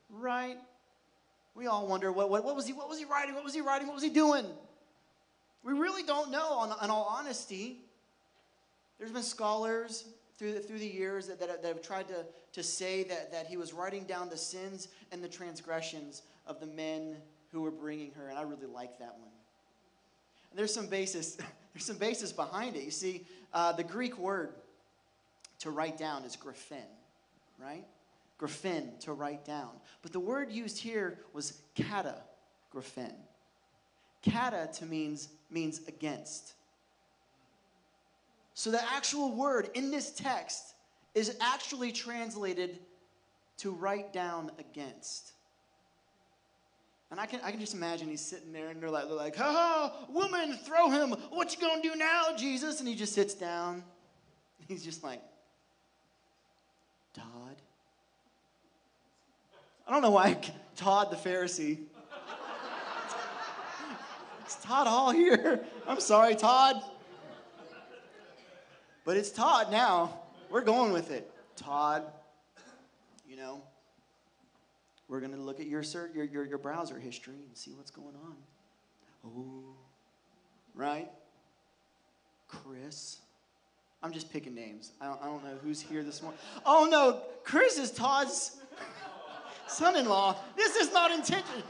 Right? 0.09 0.57
We 1.55 1.67
all 1.67 1.87
wonder 1.87 2.11
what, 2.11 2.29
what, 2.29 2.43
what 2.43 2.55
was 2.55 2.65
he 2.65 2.73
what 2.73 2.89
was 2.89 2.97
he 2.97 3.05
writing? 3.05 3.35
What 3.35 3.43
was 3.43 3.53
he 3.53 3.61
writing? 3.61 3.87
What 3.87 3.95
was 3.95 4.03
he 4.03 4.09
doing? 4.09 4.45
We 5.63 5.73
really 5.73 6.03
don't 6.03 6.31
know, 6.31 6.53
on, 6.53 6.83
in 6.83 6.89
all 6.89 7.03
honesty. 7.09 7.77
There's 8.97 9.11
been 9.11 9.23
scholars 9.23 10.05
through 10.37 10.53
the, 10.53 10.59
through 10.61 10.79
the 10.79 10.87
years 10.87 11.27
that, 11.27 11.39
that, 11.39 11.61
that 11.61 11.67
have 11.67 11.81
tried 11.81 12.07
to, 12.07 12.25
to 12.53 12.63
say 12.63 13.03
that, 13.03 13.31
that 13.31 13.47
he 13.47 13.57
was 13.57 13.73
writing 13.73 14.05
down 14.05 14.29
the 14.29 14.37
sins 14.37 14.87
and 15.11 15.21
the 15.21 15.27
transgressions 15.27 16.21
of 16.47 16.59
the 16.61 16.65
men 16.65 17.17
who 17.51 17.61
were 17.61 17.71
bringing 17.71 18.11
her, 18.11 18.29
and 18.29 18.37
I 18.37 18.43
really 18.43 18.67
like 18.67 18.97
that 18.99 19.15
one. 19.19 19.31
There's 20.55 20.73
some 20.73 20.87
basis, 20.87 21.35
there's 21.73 21.85
some 21.85 21.97
basis 21.97 22.31
behind 22.31 22.75
it. 22.75 22.83
You 22.83 22.91
see, 22.91 23.25
uh, 23.53 23.73
the 23.73 23.83
Greek 23.83 24.17
word 24.17 24.53
to 25.59 25.71
write 25.71 25.97
down 25.97 26.23
is 26.23 26.37
graphen, 26.37 26.87
right? 27.59 27.85
Graphen, 28.39 28.99
to 29.01 29.13
write 29.13 29.45
down. 29.45 29.69
But 30.01 30.13
the 30.13 30.19
word 30.19 30.51
used 30.51 30.77
here 30.77 31.19
was 31.33 31.61
kata, 31.75 32.15
graphen. 32.73 33.13
Kata 34.23 34.69
to 34.73 34.85
means 34.85 35.29
means 35.49 35.81
against. 35.87 36.53
So 38.53 38.71
the 38.71 38.83
actual 38.93 39.31
word 39.31 39.69
in 39.73 39.89
this 39.89 40.11
text 40.11 40.73
is 41.15 41.37
actually 41.39 41.91
translated 41.91 42.79
to 43.57 43.71
write 43.71 44.13
down 44.13 44.51
against. 44.59 45.31
And 47.11 47.19
I 47.19 47.25
can, 47.25 47.39
I 47.43 47.49
can 47.49 47.59
just 47.59 47.73
imagine 47.73 48.07
he's 48.07 48.21
sitting 48.21 48.53
there 48.53 48.69
and 48.69 48.81
they're 48.81 48.89
like, 48.89 49.05
they're 49.05 49.15
like, 49.15 49.35
ha 49.35 49.51
ha, 49.51 50.05
woman, 50.09 50.57
throw 50.63 50.91
him. 50.91 51.11
What 51.31 51.55
you 51.55 51.59
gonna 51.59 51.81
do 51.81 51.95
now, 51.95 52.35
Jesus? 52.37 52.79
And 52.79 52.87
he 52.87 52.93
just 52.93 53.13
sits 53.13 53.33
down. 53.33 53.83
He's 54.67 54.83
just 54.83 55.03
like, 55.03 55.21
Todd. 57.15 57.55
I 59.87 59.91
don't 59.91 60.03
know 60.03 60.11
why 60.11 60.37
Todd 60.75 61.11
the 61.11 61.15
Pharisee. 61.17 61.79
It's 64.45 64.55
Todd 64.63 64.87
Hall 64.87 65.11
here. 65.11 65.63
I'm 65.87 65.99
sorry, 65.99 66.33
Todd. 66.35 66.81
But 69.05 69.15
it's 69.15 69.29
Todd 69.29 69.71
now. 69.71 70.21
We're 70.49 70.61
going 70.61 70.91
with 70.91 71.11
it. 71.11 71.31
Todd, 71.55 72.03
you 73.27 73.35
know, 73.35 73.61
we're 75.09 75.19
going 75.19 75.33
to 75.33 75.41
look 75.41 75.59
at 75.59 75.67
your, 75.67 75.83
your, 76.13 76.23
your, 76.23 76.45
your 76.45 76.57
browser 76.57 76.97
history 76.97 77.35
and 77.45 77.57
see 77.57 77.71
what's 77.73 77.91
going 77.91 78.15
on. 78.23 78.35
Oh, 79.25 79.75
right? 80.73 81.09
Chris. 82.47 83.17
I'm 84.01 84.13
just 84.13 84.31
picking 84.31 84.55
names. 84.55 84.93
I 85.01 85.07
don't, 85.07 85.21
I 85.21 85.25
don't 85.25 85.43
know 85.43 85.57
who's 85.61 85.81
here 85.81 86.03
this 86.03 86.21
morning. 86.21 86.39
Oh 86.65 86.87
no, 86.89 87.21
Chris 87.43 87.77
is 87.77 87.91
Todd's 87.91 88.55
son 89.67 89.97
in 89.97 90.07
law. 90.07 90.37
This 90.55 90.77
is 90.77 90.93
not 90.93 91.11
intentional. 91.11 91.63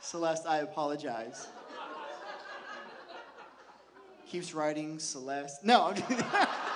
Celeste, 0.00 0.46
I 0.46 0.58
apologize 0.58 1.48
keeps 4.32 4.54
writing 4.54 4.98
Celeste. 4.98 5.62
No, 5.62 5.92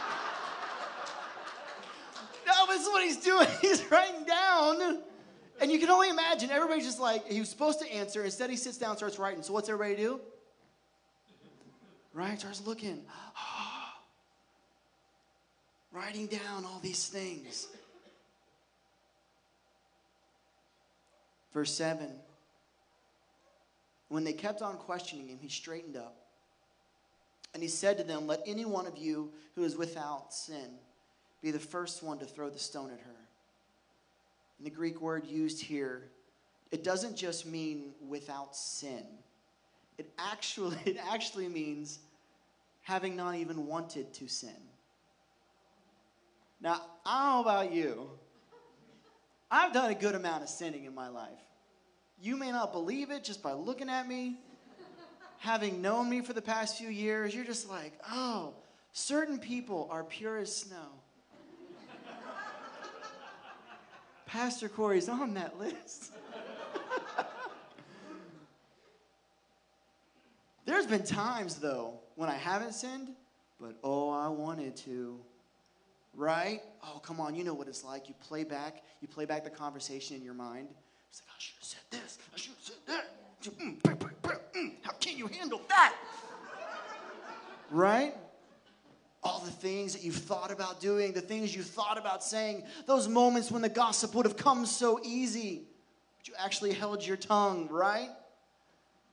is 2.87 2.93
what 2.93 3.05
he's 3.05 3.16
doing. 3.19 3.49
He's 3.61 3.90
writing 3.90 4.25
down. 4.25 5.02
And 5.61 5.73
you 5.73 5.78
can 5.78 5.88
only 5.88 6.11
imagine, 6.11 6.50
everybody's 6.50 6.85
just 6.85 7.00
like, 7.00 7.31
he 7.31 7.40
was 7.40 7.49
supposed 7.49 7.81
to 7.81 7.90
answer. 7.90 8.25
Instead, 8.25 8.50
he 8.50 8.57
sits 8.57 8.76
down, 8.76 8.97
starts 8.97 9.19
writing. 9.19 9.43
So, 9.43 9.52
what's 9.52 9.69
everybody 9.69 9.97
do? 9.97 10.21
Right? 12.12 12.38
Starts 12.38 12.66
looking. 12.66 13.02
writing 15.93 16.26
down 16.26 16.66
all 16.66 16.78
these 16.83 17.09
things. 17.09 17.69
Verse 21.55 21.73
7 21.73 22.11
When 24.09 24.25
they 24.25 24.35
kept 24.35 24.61
on 24.61 24.76
questioning 24.76 25.28
him, 25.28 25.38
he 25.40 25.49
straightened 25.49 25.97
up 25.97 26.16
and 27.55 27.62
he 27.62 27.69
said 27.71 27.97
to 27.97 28.05
them, 28.05 28.26
Let 28.26 28.43
any 28.47 28.66
one 28.66 28.87
of 28.87 28.99
you 28.99 29.33
who 29.55 29.64
is 29.64 29.75
without 29.75 30.35
sin 30.35 30.78
be 31.43 31.50
the 31.50 31.59
first 31.59 32.02
one 32.02 32.19
to 32.19 32.25
throw 32.25 32.50
the 32.50 32.59
stone 32.59 32.90
at 32.90 33.00
her. 33.00 33.16
And 34.59 34.66
the 34.66 34.71
Greek 34.71 35.00
word 35.00 35.26
used 35.26 35.62
here, 35.62 36.11
it 36.71 36.83
doesn't 36.83 37.16
just 37.16 37.47
mean 37.47 37.93
without 38.09 38.57
sin. 38.57 39.05
It 39.99 40.11
actually, 40.19 40.76
it 40.85 40.97
actually 41.11 41.49
means 41.49 41.99
having 42.83 43.16
not 43.16 43.35
even 43.35 43.66
wanted 43.66 44.12
to 44.14 44.28
sin. 44.28 44.50
Now, 46.61 46.81
I 47.05 47.19
don't 47.19 47.45
know 47.45 47.50
about 47.50 47.73
you. 47.73 48.09
I've 49.50 49.73
done 49.73 49.90
a 49.90 49.95
good 49.95 50.14
amount 50.14 50.43
of 50.43 50.49
sinning 50.49 50.85
in 50.85 50.95
my 50.95 51.09
life. 51.09 51.31
You 52.21 52.37
may 52.37 52.50
not 52.50 52.73
believe 52.73 53.11
it 53.11 53.23
just 53.23 53.43
by 53.43 53.52
looking 53.52 53.90
at 53.90 54.09
me, 54.09 54.38
having 55.38 55.83
known 55.83 56.09
me 56.09 56.23
for 56.23 56.33
the 56.33 56.43
past 56.43 56.78
few 56.78 56.88
years, 56.88 57.35
you're 57.35 57.45
just 57.45 57.69
like, 57.69 57.93
oh, 58.11 58.55
certain 58.93 59.38
people 59.38 59.87
are 59.90 60.02
pure 60.02 60.38
as 60.38 60.55
snow. 60.55 60.88
Pastor 64.26 64.68
Corey's 64.68 65.09
on 65.09 65.35
that 65.35 65.59
list. 65.59 66.12
There's 70.66 70.87
been 70.87 71.04
times, 71.04 71.56
though, 71.56 72.00
when 72.16 72.28
I 72.28 72.35
haven't 72.35 72.75
sinned, 72.75 73.11
but 73.61 73.76
oh, 73.85 74.11
I 74.11 74.28
wanted 74.28 74.76
to. 74.78 75.21
Right? 76.12 76.61
Oh, 76.83 76.99
come 76.99 77.21
on, 77.21 77.35
you 77.37 77.45
know 77.45 77.54
what 77.54 77.68
it's 77.68 77.85
like. 77.85 78.09
You 78.09 78.14
play 78.21 78.42
back, 78.42 78.83
you 79.00 79.09
play 79.09 79.26
back 79.26 79.45
the 79.45 79.50
conversation 79.50 80.16
in 80.16 80.25
your 80.25 80.35
mind. 80.35 80.68
It's 81.09 81.23
like, 81.23 81.28
I 81.30 81.38
should 81.38 81.54
have 81.56 81.64
said 81.64 81.83
this, 81.90 82.18
I 82.35 82.37
should 82.37 82.54
have 82.54 82.64
said 82.64 82.76
that. 82.88 83.04
Mm, 83.61 83.80
mm, 83.80 83.97
mm, 83.97 84.38
mm 84.56 84.73
how 84.83 84.92
can 84.92 85.16
you 85.16 85.28
handle 85.28 85.61
that? 85.68 85.95
Right? 87.71 88.14
All 89.26 89.40
the 89.40 89.50
things 89.50 89.92
that 89.92 90.04
you've 90.04 90.14
thought 90.14 90.52
about 90.52 90.80
doing, 90.80 91.12
the 91.12 91.21
things 91.21 91.54
you 91.54 91.62
thought 91.62 91.99
about 91.99 92.23
saying, 92.23 92.62
those 92.87 93.09
moments 93.09 93.50
when 93.50 93.61
the 93.61 93.68
gossip 93.68 94.14
would 94.14 94.25
have 94.25 94.37
come 94.37 94.64
so 94.64 95.00
easy, 95.02 95.64
but 96.16 96.28
you 96.28 96.35
actually 96.38 96.73
held 96.73 97.04
your 97.04 97.16
tongue, 97.16 97.68
right? 97.68 98.11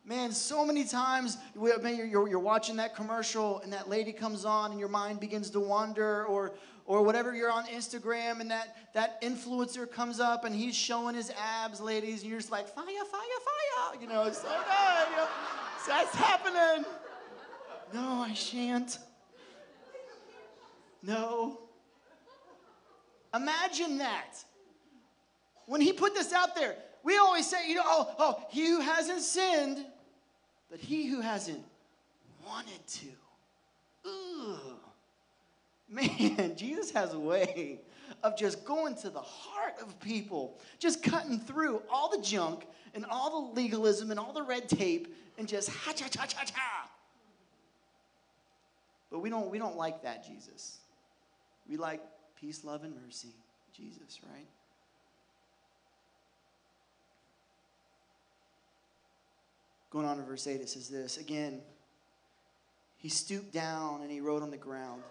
Man, 0.05 0.31
so 0.31 0.65
many 0.65 0.83
times 0.83 1.37
you're, 1.55 2.27
you're, 2.27 2.39
watching 2.39 2.75
that 2.75 2.95
commercial 2.95 3.59
and 3.61 3.73
that 3.73 3.89
lady 3.89 4.11
comes 4.11 4.45
on 4.45 4.69
and 4.69 4.79
your 4.79 4.89
mind 4.89 5.19
begins 5.19 5.49
to 5.51 5.59
wander, 5.59 6.25
or, 6.25 6.53
or 6.85 7.01
whatever 7.01 7.33
you're 7.33 7.51
on 7.51 7.65
Instagram 7.65 8.39
and 8.39 8.51
that, 8.51 8.93
that 8.93 9.19
influencer 9.21 9.89
comes 9.89 10.19
up 10.19 10.45
and 10.45 10.53
he's 10.53 10.75
showing 10.75 11.15
his 11.15 11.31
abs, 11.41 11.81
ladies, 11.81 12.21
and 12.21 12.29
you're 12.29 12.39
just 12.39 12.51
like, 12.51 12.67
fire, 12.67 12.85
fire, 12.85 13.01
fire. 13.09 14.01
You 14.01 14.07
know, 14.07 14.25
it's 14.25 14.43
oh, 14.45 15.07
you 15.09 15.15
know, 15.15 15.27
that's 15.87 16.15
happening. 16.15 16.85
No, 17.93 18.21
I 18.21 18.33
shan't. 18.33 18.99
No. 21.03 21.59
Imagine 23.33 23.97
that. 23.97 24.37
When 25.65 25.81
he 25.81 25.93
put 25.93 26.15
this 26.15 26.33
out 26.33 26.55
there, 26.55 26.75
we 27.03 27.17
always 27.17 27.49
say, 27.49 27.69
you 27.69 27.75
know, 27.75 27.83
oh, 27.85 28.15
oh, 28.17 28.43
he 28.49 28.67
who 28.67 28.79
hasn't 28.79 29.21
sinned, 29.21 29.85
but 30.71 30.79
he 30.79 31.07
who 31.07 31.19
hasn't 31.19 31.63
wanted 32.45 32.87
to. 32.87 33.07
Ugh. 34.05 34.79
Man, 35.89 36.55
Jesus 36.57 36.91
has 36.91 37.13
a 37.13 37.19
way 37.19 37.81
of 38.23 38.37
just 38.37 38.63
going 38.65 38.95
to 38.95 39.09
the 39.09 39.21
heart 39.21 39.75
of 39.81 39.99
people, 39.99 40.57
just 40.79 41.03
cutting 41.03 41.39
through 41.39 41.81
all 41.91 42.09
the 42.09 42.21
junk 42.21 42.65
and 42.93 43.05
all 43.05 43.47
the 43.47 43.61
legalism 43.61 44.11
and 44.11 44.19
all 44.19 44.33
the 44.33 44.43
red 44.43 44.69
tape 44.69 45.13
and 45.37 45.47
just 45.47 45.69
ha 45.69 45.91
cha 45.91 46.07
cha 46.07 46.25
cha 46.25 46.43
cha. 46.43 46.89
But 49.11 49.19
we 49.19 49.29
don't, 49.29 49.49
we 49.49 49.59
don't 49.59 49.77
like 49.77 50.03
that 50.03 50.25
Jesus. 50.25 50.79
We 51.69 51.77
like 51.77 52.01
peace, 52.39 52.63
love, 52.63 52.83
and 52.83 52.95
mercy, 53.05 53.33
Jesus, 53.75 54.19
right? 54.29 54.47
Going 59.89 60.05
on 60.05 60.17
to 60.17 60.23
verse 60.23 60.47
8, 60.47 60.59
it 60.59 60.69
says 60.69 60.89
this 60.89 61.17
again. 61.17 61.61
He 62.97 63.09
stooped 63.09 63.53
down 63.53 64.01
and 64.01 64.09
he 64.09 64.21
wrote 64.21 64.41
on 64.41 64.49
the 64.49 64.57
ground. 64.57 65.03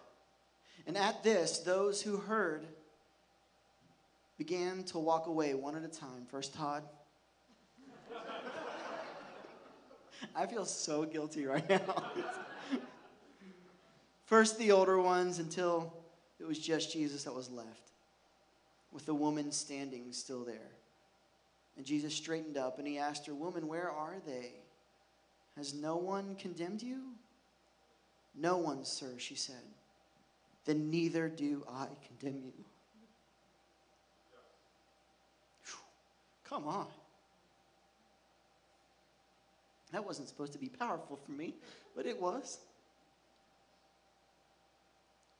And 0.86 0.96
at 0.96 1.22
this, 1.22 1.58
those 1.58 2.02
who 2.02 2.16
heard 2.16 2.66
began 4.38 4.82
to 4.84 4.98
walk 4.98 5.26
away 5.28 5.54
one 5.54 5.76
at 5.76 5.84
a 5.84 5.88
time. 5.88 6.26
First, 6.28 6.54
Todd. 6.54 6.82
I 10.34 10.46
feel 10.46 10.64
so 10.64 11.04
guilty 11.04 11.46
right 11.46 11.68
now. 11.68 12.10
First, 14.24 14.58
the 14.58 14.72
older 14.72 15.00
ones 15.00 15.38
until 15.38 15.94
it 16.42 16.48
was 16.48 16.58
just 16.58 16.92
Jesus 16.92 17.24
that 17.24 17.32
was 17.32 17.48
left. 17.50 17.92
with 18.90 19.06
the 19.06 19.14
woman 19.14 19.50
standing 19.52 20.12
still 20.12 20.44
there. 20.44 20.70
And 21.78 21.86
Jesus 21.86 22.12
straightened 22.12 22.58
up 22.58 22.78
and 22.78 22.86
he 22.86 22.98
asked 22.98 23.26
her, 23.26 23.32
Woman, 23.32 23.66
where 23.66 23.90
are 23.90 24.16
they? 24.26 24.52
Has 25.56 25.72
no 25.72 25.96
one 25.96 26.34
condemned 26.34 26.82
you? 26.82 27.00
No 28.34 28.58
one, 28.58 28.84
sir, 28.84 29.14
she 29.16 29.34
said. 29.34 29.64
Then 30.66 30.90
neither 30.90 31.28
do 31.28 31.64
I 31.70 31.86
condemn 32.06 32.42
you. 32.44 32.52
Come 36.44 36.68
on. 36.68 36.86
That 39.92 40.04
wasn't 40.04 40.28
supposed 40.28 40.52
to 40.52 40.58
be 40.58 40.68
powerful 40.68 41.16
for 41.16 41.32
me, 41.32 41.54
but 41.96 42.04
it 42.04 42.20
was. 42.20 42.58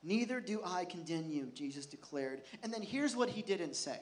Neither 0.03 0.41
do 0.41 0.61
I 0.65 0.85
condemn 0.85 1.31
you, 1.31 1.51
Jesus 1.55 1.87
declared. 1.87 2.43
And 2.63 2.73
then 2.73 2.83
here's 2.83 3.15
what 3.15 3.29
he 3.29 3.43
didn't 3.43 3.77
say 3.77 3.99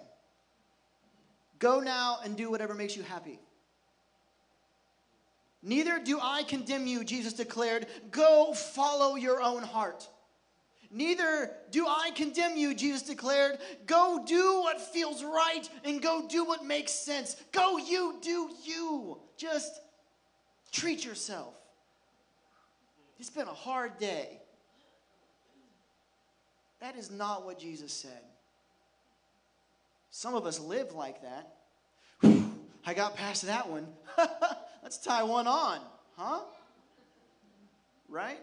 Go 1.58 1.80
now 1.80 2.18
and 2.24 2.36
do 2.36 2.50
whatever 2.50 2.74
makes 2.74 2.96
you 2.96 3.02
happy. 3.02 3.38
Neither 5.62 5.98
do 5.98 6.18
I 6.22 6.42
condemn 6.44 6.86
you, 6.86 7.04
Jesus 7.04 7.34
declared. 7.34 7.86
Go 8.10 8.54
follow 8.54 9.16
your 9.16 9.42
own 9.42 9.62
heart. 9.62 10.08
Neither 10.90 11.52
do 11.70 11.86
I 11.86 12.10
condemn 12.16 12.56
you, 12.56 12.74
Jesus 12.74 13.02
declared. 13.02 13.58
Go 13.86 14.24
do 14.26 14.60
what 14.62 14.80
feels 14.80 15.22
right 15.22 15.68
and 15.84 16.02
go 16.02 16.26
do 16.28 16.44
what 16.44 16.64
makes 16.64 16.92
sense. 16.92 17.36
Go, 17.52 17.76
you 17.76 18.16
do 18.22 18.50
you. 18.64 19.18
Just 19.36 19.80
treat 20.72 21.04
yourself. 21.04 21.54
It's 23.20 23.30
been 23.30 23.46
a 23.46 23.54
hard 23.54 23.98
day. 23.98 24.39
That 26.80 26.96
is 26.96 27.10
not 27.10 27.44
what 27.44 27.58
Jesus 27.58 27.92
said. 27.92 28.22
Some 30.10 30.34
of 30.34 30.46
us 30.46 30.58
live 30.58 30.92
like 30.92 31.22
that. 31.22 31.54
Whew, 32.20 32.52
I 32.84 32.94
got 32.94 33.16
past 33.16 33.42
that 33.42 33.68
one. 33.68 33.86
Let's 34.82 34.98
tie 34.98 35.22
one 35.22 35.46
on, 35.46 35.80
huh? 36.16 36.40
Right? 38.08 38.40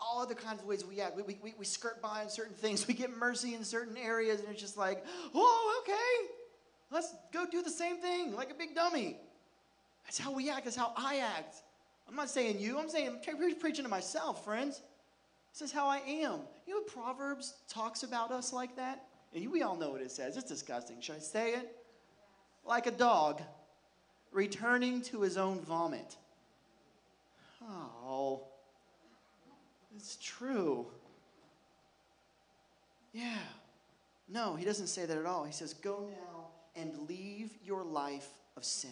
All 0.00 0.22
other 0.22 0.34
kinds 0.34 0.60
of 0.60 0.66
ways 0.66 0.84
we 0.84 1.00
act. 1.00 1.16
We, 1.16 1.38
we, 1.42 1.54
we 1.58 1.64
skirt 1.64 2.00
by 2.00 2.22
on 2.22 2.30
certain 2.30 2.54
things. 2.54 2.86
We 2.86 2.94
get 2.94 3.14
mercy 3.14 3.54
in 3.54 3.64
certain 3.64 3.96
areas, 3.96 4.40
and 4.40 4.48
it's 4.48 4.60
just 4.60 4.78
like, 4.78 5.04
oh, 5.34 5.82
okay. 5.82 6.34
Let's 6.90 7.14
go 7.32 7.44
do 7.50 7.62
the 7.62 7.70
same 7.70 7.98
thing 7.98 8.34
like 8.34 8.50
a 8.50 8.54
big 8.54 8.74
dummy. 8.74 9.16
That's 10.04 10.18
how 10.18 10.32
we 10.32 10.48
act. 10.48 10.64
That's 10.64 10.76
how 10.76 10.92
I 10.96 11.18
act. 11.18 11.56
I'm 12.08 12.16
not 12.16 12.30
saying 12.30 12.58
you. 12.58 12.78
I'm 12.78 12.88
saying 12.88 13.08
I'm 13.08 13.56
preaching 13.56 13.84
to 13.84 13.90
myself, 13.90 14.44
friends. 14.44 14.80
This 15.58 15.70
is 15.70 15.74
how 15.74 15.88
I 15.88 15.98
am. 16.06 16.42
You 16.68 16.74
know 16.74 16.82
Proverbs 16.82 17.54
talks 17.68 18.04
about 18.04 18.30
us 18.30 18.52
like 18.52 18.76
that? 18.76 19.06
And 19.34 19.50
we 19.50 19.62
all 19.62 19.74
know 19.74 19.90
what 19.90 20.00
it 20.00 20.12
says. 20.12 20.36
It's 20.36 20.48
disgusting. 20.48 21.00
Should 21.00 21.16
I 21.16 21.18
say 21.18 21.54
it? 21.54 21.76
Like 22.64 22.86
a 22.86 22.92
dog 22.92 23.42
returning 24.30 25.02
to 25.02 25.22
his 25.22 25.36
own 25.36 25.58
vomit. 25.58 26.16
Oh, 27.60 28.44
it's 29.96 30.16
true. 30.22 30.86
Yeah. 33.12 33.38
No, 34.28 34.54
he 34.54 34.64
doesn't 34.64 34.86
say 34.86 35.06
that 35.06 35.18
at 35.18 35.26
all. 35.26 35.42
He 35.42 35.52
says, 35.52 35.74
Go 35.74 36.08
now 36.08 36.46
and 36.76 37.08
leave 37.08 37.50
your 37.64 37.82
life 37.82 38.28
of 38.56 38.64
sin. 38.64 38.90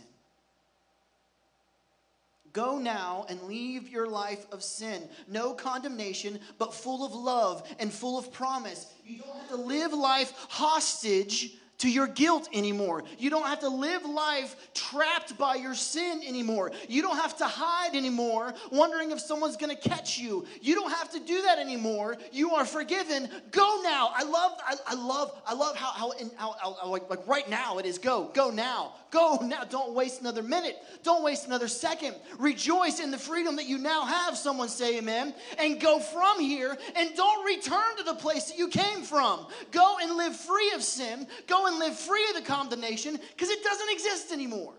Go 2.52 2.78
now 2.78 3.26
and 3.28 3.42
leave 3.42 3.88
your 3.88 4.08
life 4.08 4.46
of 4.52 4.62
sin. 4.62 5.02
No 5.28 5.52
condemnation, 5.52 6.40
but 6.58 6.74
full 6.74 7.04
of 7.04 7.14
love 7.14 7.66
and 7.78 7.92
full 7.92 8.18
of 8.18 8.32
promise. 8.32 8.92
You 9.04 9.18
don't 9.18 9.36
have 9.36 9.48
to 9.48 9.56
live 9.56 9.92
life 9.92 10.32
hostage 10.48 11.58
to 11.78 11.90
your 11.90 12.06
guilt 12.06 12.48
anymore. 12.52 13.04
You 13.18 13.30
don't 13.30 13.46
have 13.46 13.60
to 13.60 13.68
live 13.68 14.04
life 14.04 14.56
trapped 14.74 15.36
by 15.36 15.56
your 15.56 15.74
sin 15.74 16.22
anymore. 16.26 16.72
You 16.88 17.02
don't 17.02 17.16
have 17.16 17.36
to 17.38 17.44
hide 17.44 17.94
anymore, 17.94 18.54
wondering 18.70 19.10
if 19.10 19.20
someone's 19.20 19.56
going 19.56 19.74
to 19.74 19.88
catch 19.88 20.18
you. 20.18 20.46
You 20.60 20.74
don't 20.74 20.90
have 20.90 21.10
to 21.12 21.20
do 21.20 21.42
that 21.42 21.58
anymore. 21.58 22.16
You 22.32 22.52
are 22.52 22.64
forgiven. 22.64 23.28
Go 23.50 23.80
now. 23.82 24.10
I 24.14 24.24
love, 24.24 24.52
I, 24.66 24.76
I 24.86 24.94
love, 24.94 25.42
I 25.46 25.54
love 25.54 25.76
how, 25.76 25.92
how, 25.92 26.12
how, 26.36 26.76
how 26.80 26.88
like, 26.88 27.08
like 27.10 27.26
right 27.26 27.48
now 27.48 27.78
it 27.78 27.86
is. 27.86 27.98
Go, 27.98 28.30
go 28.34 28.50
now. 28.50 28.94
Go 29.10 29.38
now. 29.42 29.64
Don't 29.64 29.94
waste 29.94 30.20
another 30.20 30.42
minute. 30.42 30.76
Don't 31.02 31.22
waste 31.22 31.46
another 31.46 31.68
second. 31.68 32.14
Rejoice 32.38 33.00
in 33.00 33.10
the 33.10 33.18
freedom 33.18 33.56
that 33.56 33.66
you 33.66 33.78
now 33.78 34.04
have. 34.04 34.36
Someone 34.36 34.68
say 34.68 34.98
amen. 34.98 35.34
And 35.58 35.80
go 35.80 36.00
from 36.00 36.40
here 36.40 36.76
and 36.96 37.14
don't 37.14 37.44
return 37.46 37.96
to 37.98 38.02
the 38.02 38.14
place 38.14 38.44
that 38.46 38.58
you 38.58 38.68
came 38.68 39.02
from. 39.02 39.46
Go 39.70 39.96
and 40.00 40.16
live 40.16 40.36
free 40.36 40.72
of 40.74 40.82
sin. 40.82 41.26
Go 41.46 41.65
and 41.66 41.78
live 41.78 41.98
free 41.98 42.24
of 42.30 42.36
the 42.36 42.42
condemnation 42.42 43.18
because 43.30 43.50
it 43.50 43.62
doesn't 43.62 43.90
exist 43.90 44.32
anymore. 44.32 44.74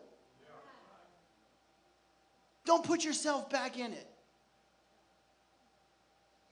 Don't 2.65 2.83
put 2.83 3.03
yourself 3.05 3.49
back 3.49 3.79
in 3.79 3.93
it. 3.93 4.07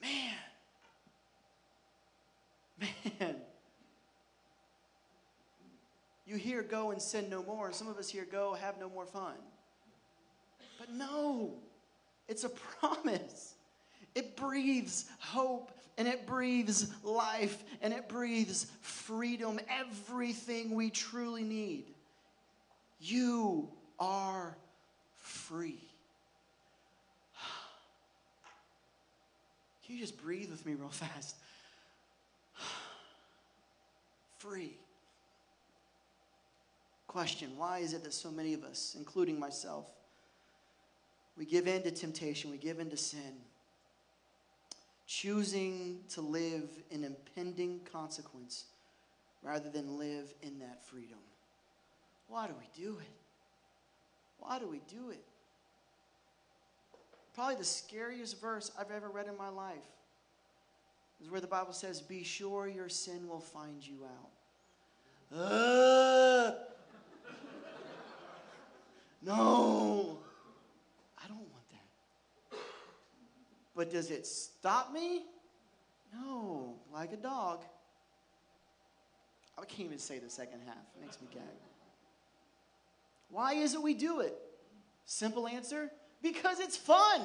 Man. 0.02 0.36
Man. 3.19 3.36
You 6.26 6.38
hear 6.38 6.63
go 6.63 6.91
and 6.91 7.02
sin 7.02 7.30
no 7.30 7.43
more. 7.43 7.71
Some 7.71 7.88
of 7.88 7.98
us 7.98 8.10
here 8.10 8.26
go 8.30 8.54
have 8.54 8.80
no 8.80 8.89
more 8.89 9.06
fun. 9.06 9.36
But 10.80 10.91
no, 10.91 11.54
it's 12.28 12.43
a 12.43 12.50
promise. 12.80 13.56
It 14.15 14.36
breathes 14.36 15.06
hope 15.19 15.71
and 15.97 16.08
it 16.08 16.27
breathes 16.27 16.91
life 17.03 17.63
and 17.81 17.93
it 17.93 18.10
breathes 18.10 18.67
freedom, 18.81 19.60
everything 19.69 20.75
we 20.75 20.89
truly 20.89 21.43
need. 21.43 21.86
You 22.99 23.69
are 23.99 24.58
free. 25.15 25.79
Can 29.86 29.95
you 29.95 30.01
just 30.01 30.21
breathe 30.21 30.49
with 30.49 30.65
me 30.65 30.73
real 30.73 30.89
fast? 30.89 31.36
Free. 34.39 34.77
Question 37.08 37.51
Why 37.55 37.79
is 37.79 37.93
it 37.93 38.03
that 38.03 38.13
so 38.13 38.29
many 38.31 38.53
of 38.53 38.63
us, 38.63 38.95
including 38.97 39.39
myself, 39.39 39.86
we 41.38 41.45
give 41.45 41.67
in 41.67 41.84
to 41.84 41.91
temptation, 41.91 42.51
we 42.51 42.58
give 42.58 42.79
in 42.79 42.89
to 42.89 42.97
sin? 42.97 43.44
Choosing 45.08 46.00
to 46.10 46.22
live 46.22 46.70
in 46.89 47.04
impending 47.04 47.80
consequence 47.91 48.65
rather 49.44 49.70
than 49.70 49.98
live 49.98 50.34
in 50.41 50.60
that 50.60 50.84
freedom. 50.86 51.20
Why 52.28 52.48
do 52.48 52.54
we 52.58 52.68
do 52.76 52.98
it? 53.00 53.12
Why 54.39 54.60
do 54.60 54.68
we 54.68 54.82
do 54.88 55.12
it? 55.12 55.24
Probably 57.34 57.56
the 57.56 57.63
scariest 57.63 58.39
verse 58.41 58.72
I've 58.80 58.91
ever 58.91 59.10
read 59.10 59.28
in 59.28 59.38
my 59.38 59.50
life 59.50 59.86
is 61.22 61.30
where 61.30 61.41
the 61.41 61.48
Bible 61.48 61.74
says, 61.74 62.02
Be 62.02 62.24
sure 62.24 62.68
your 62.68 62.89
sin 62.89 63.28
will 63.28 63.39
find 63.39 63.86
you 63.86 64.00
out. 64.06 65.38
Uh, 65.38 66.52
no. 69.22 70.20
But 73.76 73.92
does 73.92 74.10
it 74.10 74.26
stop 74.26 74.94
me? 74.94 75.24
No, 76.14 76.76
like 76.94 77.12
a 77.12 77.18
dog. 77.18 77.62
I 79.58 79.66
can't 79.66 79.82
even 79.82 80.00
say 80.00 80.20
the 80.20 80.30
second 80.30 80.60
half. 80.66 80.78
It 80.96 81.02
makes 81.02 81.20
me 81.22 81.28
gag. 81.34 81.44
Why 83.30 83.54
is 83.54 83.74
it 83.74 83.82
we 83.82 83.94
do 83.94 84.22
it? 84.22 84.34
Simple 85.06 85.48
answer 85.48 85.92
because 86.22 86.60
it's 86.60 86.78
fun. 86.78 87.22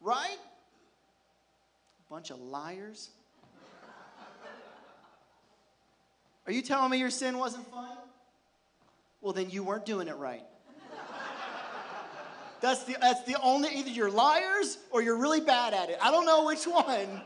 Right? 0.00 0.38
Bunch 2.10 2.30
of 2.30 2.40
liars. 2.40 3.10
Are 6.46 6.52
you 6.52 6.62
telling 6.62 6.90
me 6.90 6.98
your 6.98 7.10
sin 7.10 7.38
wasn't 7.38 7.70
fun? 7.70 7.96
Well, 9.20 9.32
then 9.32 9.50
you 9.50 9.62
weren't 9.62 9.86
doing 9.86 10.08
it 10.08 10.16
right. 10.16 10.42
That's 12.62 12.84
the, 12.84 12.96
that's 13.00 13.24
the 13.24 13.36
only, 13.42 13.70
either 13.74 13.90
you're 13.90 14.10
liars 14.10 14.78
or 14.92 15.02
you're 15.02 15.18
really 15.18 15.40
bad 15.40 15.74
at 15.74 15.90
it. 15.90 15.98
I 16.00 16.12
don't 16.12 16.24
know 16.24 16.46
which 16.46 16.64
one. 16.64 17.20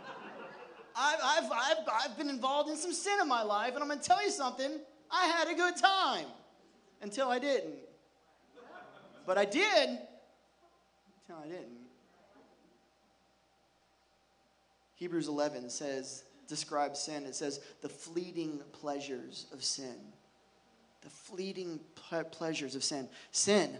I've, 0.97 1.19
I've, 1.23 1.53
I've, 1.53 1.77
I've 2.05 2.17
been 2.17 2.31
involved 2.31 2.71
in 2.71 2.77
some 2.77 2.93
sin 2.93 3.19
in 3.21 3.29
my 3.29 3.43
life, 3.43 3.75
and 3.75 3.83
I'm 3.83 3.89
going 3.89 4.01
to 4.01 4.05
tell 4.05 4.25
you 4.25 4.31
something. 4.31 4.81
I 5.11 5.27
had 5.27 5.49
a 5.49 5.55
good 5.55 5.77
time 5.77 6.25
until 7.03 7.29
I 7.29 7.39
didn't. 7.39 7.75
But 9.27 9.37
I 9.37 9.45
did 9.45 9.99
until 11.21 11.43
I 11.45 11.49
didn't. 11.49 11.77
Hebrews 14.95 15.29
11 15.29 15.69
says, 15.69 16.25
describes 16.49 16.99
sin. 17.01 17.25
It 17.25 17.35
says, 17.35 17.61
the 17.83 17.91
fleeting 17.91 18.63
pleasures 18.73 19.47
of 19.53 19.63
sin. 19.63 19.97
The 21.03 21.11
fleeting 21.11 21.81
pleasures 22.31 22.75
of 22.75 22.83
sin. 22.83 23.07
Sin 23.33 23.77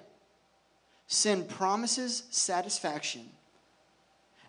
Sin 1.09 1.45
promises 1.45 2.25
satisfaction 2.31 3.29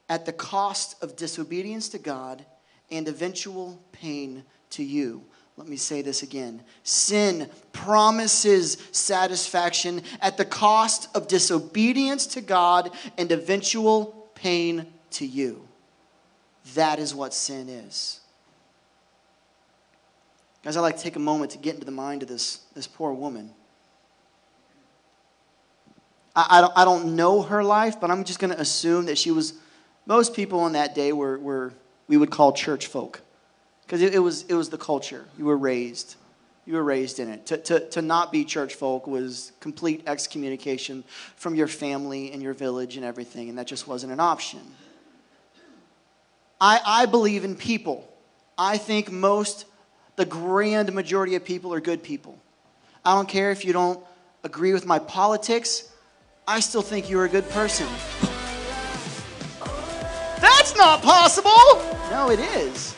at 0.10 0.26
the 0.26 0.34
cost 0.34 1.02
of 1.04 1.16
disobedience 1.16 1.90
to 1.90 2.00
God 2.00 2.46
and 2.90 3.08
eventual 3.08 3.82
pain 3.92 4.44
to 4.72 4.84
you. 4.84 5.24
Let 5.58 5.68
me 5.68 5.76
say 5.76 6.02
this 6.04 6.22
again. 6.22 6.62
Sin 6.84 7.50
promises 7.74 8.78
satisfaction 8.92 10.04
at 10.22 10.38
the 10.38 10.46
cost 10.46 11.10
of 11.16 11.28
disobedience 11.28 12.28
to 12.28 12.42
God 12.42 12.92
and 13.18 13.32
eventual 13.32 14.30
pain 14.36 14.86
to 15.12 15.26
you. 15.26 15.68
That 16.76 17.00
is 17.00 17.16
what 17.16 17.34
sin 17.34 17.70
is. 17.70 18.20
Guys, 20.64 20.78
I'd 20.78 20.82
like 20.82 20.98
to 20.98 21.04
take 21.04 21.16
a 21.16 21.20
moment 21.20 21.52
to 21.52 21.58
get 21.58 21.76
into 21.76 21.86
the 21.86 21.92
mind 21.92 22.22
of 22.24 22.30
this, 22.30 22.62
this 22.76 22.88
poor 22.88 23.14
woman. 23.14 23.54
I, 26.38 26.60
I, 26.60 26.62
don't, 26.62 26.74
I 26.78 26.86
don't 26.86 27.16
know 27.16 27.42
her 27.42 27.64
life, 27.64 28.00
but 28.00 28.12
I'm 28.12 28.24
just 28.24 28.40
going 28.40 28.54
to 28.54 28.62
assume 28.62 29.08
that 29.08 29.18
she 29.18 29.32
was, 29.32 29.56
most 30.06 30.36
people 30.36 30.68
in 30.68 30.74
that 30.74 30.94
day 30.94 31.12
were, 31.12 31.40
were 31.40 31.74
we 32.08 32.16
would 32.16 32.30
call 32.30 32.54
church 32.54 32.88
folk 32.88 33.22
because 33.82 34.02
it, 34.02 34.14
it, 34.14 34.20
was, 34.20 34.44
it 34.44 34.54
was 34.54 34.70
the 34.70 34.78
culture. 34.78 35.26
You 35.38 35.46
were 35.46 35.58
raised. 35.58 36.16
You 36.66 36.76
were 36.76 36.84
raised 36.84 37.20
in 37.20 37.30
it. 37.30 37.48
To, 37.48 37.58
to, 37.58 37.90
to 37.90 38.02
not 38.02 38.32
be 38.32 38.46
church 38.46 38.76
folk 38.76 39.08
was 39.08 39.52
complete 39.60 40.04
excommunication 40.06 41.04
from 41.36 41.56
your 41.56 41.68
family 41.68 42.32
and 42.32 42.42
your 42.42 42.54
village 42.54 42.98
and 42.98 43.06
everything, 43.06 43.50
and 43.50 43.58
that 43.58 43.68
just 43.68 43.88
wasn't 43.88 44.14
an 44.14 44.20
option. 44.20 44.60
I, 46.62 46.80
I 46.86 47.06
believe 47.08 47.44
in 47.46 47.56
people. 47.56 48.08
I 48.58 48.78
think 48.78 49.12
most, 49.12 49.66
the 50.18 50.26
grand 50.26 50.94
majority 50.94 51.36
of 51.36 51.46
people 51.46 51.74
are 51.74 51.80
good 51.80 52.04
people. 52.04 52.38
I 53.04 53.16
don't 53.16 53.30
care 53.30 53.52
if 53.52 53.64
you 53.66 53.74
don't 53.74 54.04
agree 54.44 54.74
with 54.74 54.86
my 54.86 55.00
politics, 55.00 55.92
I 56.50 56.62
still 56.62 56.82
think 56.82 57.10
you're 57.10 57.26
a 57.26 57.30
good 57.30 57.50
person. 57.50 57.88
That's 60.40 60.78
not 60.78 61.02
possible! 61.02 61.52
No, 62.10 62.30
it 62.32 62.40
is. 62.40 62.96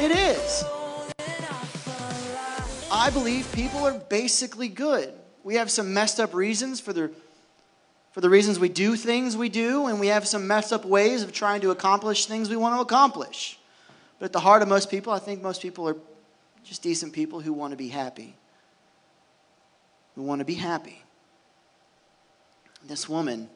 It 0.00 0.10
is. 0.10 0.64
I 2.90 3.10
believe 3.10 3.50
people 3.52 3.86
are 3.86 3.96
basically 3.96 4.68
good. 4.68 5.12
We 5.44 5.54
have 5.54 5.70
some 5.70 5.94
messed 5.94 6.18
up 6.18 6.34
reasons 6.34 6.80
for 6.80 6.92
the 6.92 7.12
for 8.10 8.20
the 8.20 8.28
reasons 8.28 8.58
we 8.58 8.68
do 8.68 8.94
things 8.96 9.36
we 9.36 9.48
do, 9.48 9.86
and 9.86 9.98
we 9.98 10.08
have 10.08 10.28
some 10.28 10.46
messed 10.46 10.72
up 10.72 10.84
ways 10.84 11.22
of 11.22 11.32
trying 11.32 11.62
to 11.62 11.70
accomplish 11.70 12.26
things 12.26 12.50
we 12.50 12.56
want 12.56 12.76
to 12.76 12.80
accomplish. 12.80 13.58
But 14.18 14.26
at 14.26 14.32
the 14.32 14.40
heart 14.40 14.62
of 14.62 14.68
most 14.68 14.90
people, 14.90 15.12
I 15.14 15.18
think 15.18 15.42
most 15.42 15.62
people 15.62 15.88
are 15.88 15.96
just 16.62 16.82
decent 16.82 17.14
people 17.14 17.40
who 17.40 17.54
want 17.54 17.70
to 17.70 17.76
be 17.76 17.88
happy. 17.88 18.34
Who 20.14 20.22
want 20.22 20.40
to 20.40 20.44
be 20.44 20.54
happy. 20.54 21.01
This 22.86 23.08
woman 23.08 23.48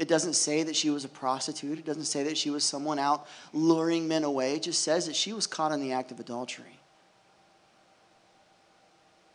it 0.00 0.08
doesn't 0.08 0.32
say 0.32 0.62
that 0.62 0.74
she 0.74 0.88
was 0.88 1.04
a 1.04 1.08
prostitute. 1.08 1.78
It 1.78 1.84
doesn't 1.84 2.06
say 2.06 2.22
that 2.22 2.38
she 2.38 2.48
was 2.48 2.64
someone 2.64 2.98
out 2.98 3.26
luring 3.52 4.08
men 4.08 4.24
away. 4.24 4.54
It 4.54 4.62
just 4.62 4.82
says 4.82 5.04
that 5.04 5.14
she 5.14 5.34
was 5.34 5.46
caught 5.46 5.72
in 5.72 5.80
the 5.80 5.92
act 5.92 6.10
of 6.10 6.18
adultery. 6.18 6.80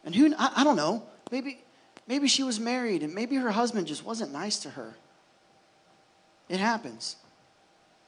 And 0.03 0.15
who, 0.15 0.33
I, 0.39 0.53
I 0.55 0.63
don't 0.63 0.75
know, 0.75 1.03
maybe, 1.31 1.61
maybe 2.07 2.27
she 2.27 2.41
was 2.41 2.59
married 2.59 3.03
and 3.03 3.13
maybe 3.13 3.35
her 3.35 3.51
husband 3.51 3.85
just 3.85 4.03
wasn't 4.03 4.33
nice 4.33 4.57
to 4.61 4.71
her. 4.71 4.95
It 6.49 6.59
happens. 6.59 7.17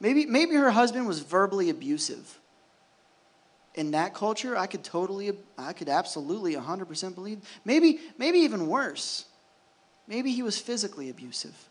Maybe, 0.00 0.26
maybe 0.26 0.56
her 0.56 0.72
husband 0.72 1.06
was 1.06 1.20
verbally 1.20 1.70
abusive. 1.70 2.40
In 3.76 3.92
that 3.92 4.14
culture, 4.14 4.56
I 4.56 4.66
could 4.66 4.82
totally, 4.82 5.30
I 5.56 5.72
could 5.72 5.88
absolutely 5.88 6.56
100% 6.56 7.14
believe. 7.14 7.38
Maybe, 7.64 8.00
maybe 8.18 8.38
even 8.38 8.66
worse. 8.66 9.26
Maybe 10.08 10.32
he 10.32 10.42
was 10.42 10.58
physically 10.58 11.10
abusive 11.10 11.68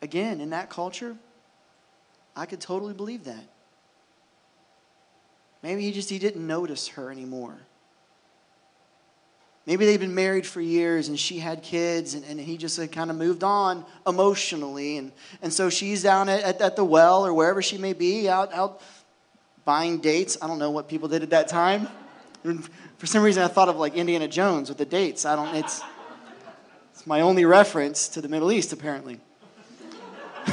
again, 0.00 0.40
in 0.40 0.50
that 0.50 0.70
culture, 0.70 1.16
I 2.36 2.46
could 2.46 2.60
totally 2.60 2.94
believe 2.94 3.24
that. 3.24 3.44
Maybe 5.62 5.82
he 5.82 5.92
just 5.92 6.08
he 6.08 6.18
didn't 6.18 6.46
notice 6.46 6.88
her 6.88 7.10
anymore. 7.10 7.56
Maybe 9.66 9.84
they've 9.84 10.00
been 10.00 10.14
married 10.14 10.46
for 10.46 10.62
years 10.62 11.08
and 11.08 11.18
she 11.18 11.40
had 11.40 11.62
kids 11.62 12.14
and, 12.14 12.24
and 12.24 12.40
he 12.40 12.56
just 12.56 12.78
had 12.78 12.90
kind 12.90 13.10
of 13.10 13.16
moved 13.16 13.44
on 13.44 13.84
emotionally. 14.06 14.96
And, 14.96 15.12
and 15.42 15.52
so 15.52 15.68
she's 15.68 16.02
down 16.02 16.30
at, 16.30 16.42
at, 16.42 16.60
at, 16.62 16.76
the 16.76 16.84
well 16.84 17.26
or 17.26 17.34
wherever 17.34 17.60
she 17.60 17.76
may 17.76 17.92
be, 17.92 18.30
out, 18.30 18.52
out 18.54 18.80
buying 19.66 19.98
dates. 19.98 20.38
I 20.40 20.46
don't 20.46 20.58
know 20.58 20.70
what 20.70 20.88
people 20.88 21.08
did 21.08 21.22
at 21.22 21.30
that 21.30 21.48
time. 21.48 21.88
For 22.96 23.06
some 23.06 23.22
reason, 23.22 23.42
I 23.42 23.48
thought 23.48 23.68
of 23.68 23.76
like 23.76 23.94
Indiana 23.94 24.26
Jones 24.26 24.70
with 24.70 24.78
the 24.78 24.86
dates. 24.86 25.26
I 25.26 25.36
don't, 25.36 25.54
it's, 25.54 25.82
it's 26.98 27.06
my 27.06 27.20
only 27.20 27.44
reference 27.44 28.08
to 28.08 28.20
the 28.20 28.28
Middle 28.28 28.50
East, 28.50 28.72
apparently. 28.72 29.20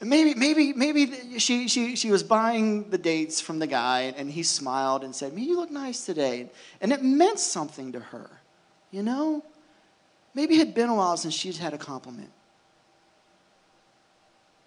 maybe, 0.00 0.34
maybe, 0.34 0.72
maybe 0.72 1.38
she, 1.38 1.68
she, 1.68 1.94
she 1.94 2.10
was 2.10 2.24
buying 2.24 2.90
the 2.90 2.98
dates 2.98 3.40
from 3.40 3.60
the 3.60 3.68
guy, 3.68 4.12
and 4.16 4.28
he 4.28 4.42
smiled 4.42 5.04
and 5.04 5.14
said, 5.14 5.34
"You 5.38 5.54
look 5.54 5.70
nice 5.70 6.04
today," 6.04 6.50
and 6.80 6.92
it 6.92 7.04
meant 7.04 7.38
something 7.38 7.92
to 7.92 8.00
her, 8.00 8.28
you 8.90 9.04
know. 9.04 9.44
Maybe 10.34 10.56
it 10.56 10.58
had 10.58 10.74
been 10.74 10.88
a 10.88 10.96
while 10.96 11.16
since 11.16 11.32
she'd 11.32 11.58
had 11.58 11.72
a 11.74 11.78
compliment, 11.78 12.32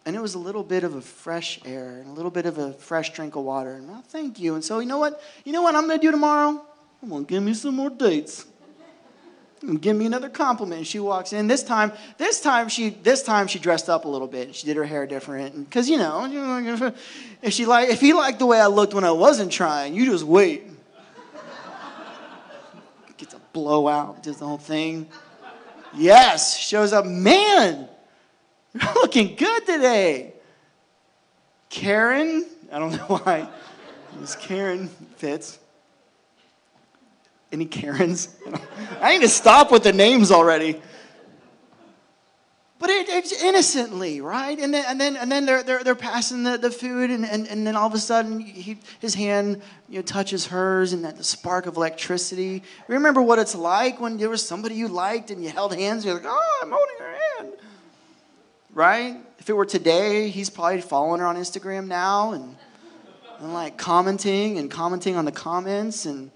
and 0.06 0.16
it 0.16 0.22
was 0.22 0.36
a 0.36 0.40
little 0.40 0.64
bit 0.64 0.86
of 0.86 0.96
a 0.96 1.02
fresh 1.02 1.60
air 1.66 1.98
and 2.00 2.08
a 2.08 2.14
little 2.14 2.32
bit 2.32 2.46
of 2.46 2.58
a 2.58 2.72
fresh 2.72 3.12
drink 3.12 3.36
of 3.36 3.44
water. 3.44 3.74
And 3.74 3.90
well, 3.90 4.02
thank 4.08 4.40
you. 4.40 4.56
And 4.56 4.64
so, 4.64 4.80
you 4.80 4.88
know 4.88 4.98
what? 4.98 5.22
You 5.44 5.52
know 5.52 5.62
what 5.62 5.76
I'm 5.76 5.88
going 5.88 6.00
to 6.00 6.08
do 6.08 6.12
tomorrow? 6.12 6.66
I'm 7.04 7.10
going 7.10 7.26
to 7.26 7.30
give 7.30 7.44
me 7.44 7.54
some 7.54 7.76
more 7.76 7.90
dates 7.90 8.46
give 9.80 9.96
me 9.96 10.06
another 10.06 10.30
compliment. 10.30 10.80
And 10.80 10.88
she 10.88 11.00
walks 11.00 11.34
in. 11.34 11.48
This 11.48 11.64
time, 11.64 11.92
this 12.18 12.42
time 12.42 12.70
she 12.70 12.90
this 12.90 13.24
time 13.24 13.48
she 13.48 13.60
dressed 13.60 13.90
up 13.90 14.06
a 14.06 14.08
little 14.08 14.28
bit. 14.28 14.56
She 14.56 14.66
did 14.66 14.78
her 14.78 14.86
hair 14.86 15.06
different. 15.06 15.70
Because 15.70 15.90
you 15.90 15.98
know, 15.98 16.94
if 17.42 17.54
she 17.54 17.66
like 17.66 17.90
if 17.90 18.02
he 18.02 18.14
liked 18.14 18.40
the 18.40 18.46
way 18.46 18.60
I 18.60 18.68
looked 18.68 18.94
when 18.94 19.04
I 19.04 19.12
wasn't 19.12 19.52
trying, 19.52 19.94
you 19.94 20.06
just 20.06 20.24
wait. 20.24 20.64
Gets 23.18 23.34
a 23.34 23.40
blowout, 23.54 24.24
does 24.24 24.38
the 24.38 24.46
whole 24.46 24.58
thing. 24.58 25.08
Yes, 25.96 26.58
shows 26.58 26.94
up, 26.94 27.06
man, 27.06 27.88
you're 28.74 28.94
looking 28.96 29.36
good 29.36 29.66
today. 29.66 30.34
Karen, 31.70 32.46
I 32.72 32.80
don't 32.80 32.92
know 32.92 32.98
why. 33.18 33.50
Miss 34.20 34.36
Karen 34.36 34.88
fits. 35.18 35.60
Any 37.52 37.66
Karens? 37.66 38.36
I 39.02 39.14
need 39.14 39.22
to 39.22 39.30
stop 39.30 39.72
with 39.72 39.84
the 39.84 39.94
names 39.94 40.32
already. 40.32 40.82
But 42.80 42.92
it, 42.92 43.10
it's 43.10 43.42
innocently, 43.42 44.22
right? 44.22 44.58
And 44.60 44.72
then, 44.72 44.86
and 44.88 45.02
then, 45.02 45.18
and 45.18 45.32
then 45.32 45.46
they're, 45.48 45.64
they're, 45.64 45.84
they're 45.84 45.96
passing 45.96 46.44
the, 46.44 46.58
the 46.58 46.70
food, 46.70 47.10
and, 47.10 47.26
and, 47.26 47.48
and 47.48 47.66
then 47.66 47.76
all 47.76 47.88
of 47.88 47.94
a 47.94 47.98
sudden 47.98 48.40
he, 48.40 48.78
his 49.00 49.16
hand 49.16 49.62
you 49.90 49.98
know, 49.98 50.02
touches 50.04 50.46
hers, 50.46 50.94
and 50.94 51.04
that 51.04 51.18
the 51.18 51.24
spark 51.24 51.66
of 51.66 51.76
electricity. 51.76 52.62
Remember 52.88 53.22
what 53.22 53.40
it's 53.40 53.56
like 53.56 54.00
when 54.00 54.18
there 54.18 54.30
was 54.30 54.48
somebody 54.48 54.76
you 54.76 54.88
liked 54.90 55.32
and 55.32 55.44
you 55.44 55.50
held 55.50 55.74
hands, 55.74 56.06
you're 56.06 56.14
like, 56.14 56.26
oh, 56.28 56.60
I'm 56.62 56.70
holding 56.70 56.96
her 57.00 57.18
hand. 57.38 57.54
Right? 58.74 59.18
If 59.40 59.50
it 59.50 59.54
were 59.54 59.66
today, 59.66 60.30
he's 60.30 60.52
probably 60.52 60.82
following 60.82 61.20
her 61.20 61.26
on 61.26 61.36
Instagram 61.36 61.88
now 61.88 62.34
and, 62.34 62.56
and 63.40 63.54
like 63.54 63.78
commenting 63.78 64.60
and 64.60 64.70
commenting 64.70 65.16
on 65.16 65.26
the 65.26 65.32
comments 65.32 66.06
and 66.06 66.30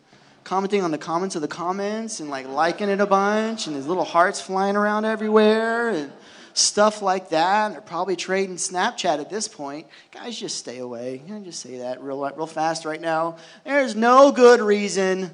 commenting 0.43 0.83
on 0.83 0.91
the 0.91 0.97
comments 0.97 1.35
of 1.35 1.41
the 1.41 1.47
comments 1.47 2.19
and 2.19 2.29
like 2.29 2.47
liking 2.47 2.89
it 2.89 2.99
a 2.99 3.05
bunch 3.05 3.67
and 3.67 3.75
his 3.75 3.87
little 3.87 4.03
hearts 4.03 4.41
flying 4.41 4.75
around 4.75 5.05
everywhere 5.05 5.89
and 5.89 6.11
stuff 6.53 7.01
like 7.01 7.29
that. 7.29 7.67
And 7.67 7.75
they're 7.75 7.81
probably 7.81 8.15
trading 8.15 8.55
Snapchat 8.55 9.19
at 9.19 9.29
this 9.29 9.47
point. 9.47 9.87
Guys, 10.11 10.37
just 10.37 10.57
stay 10.57 10.79
away. 10.79 11.21
I 11.31 11.39
just 11.39 11.59
say 11.59 11.77
that 11.77 12.01
real, 12.01 12.29
real 12.35 12.47
fast 12.47 12.85
right 12.85 13.01
now? 13.01 13.37
There's 13.63 13.95
no 13.95 14.31
good 14.31 14.61
reason 14.61 15.31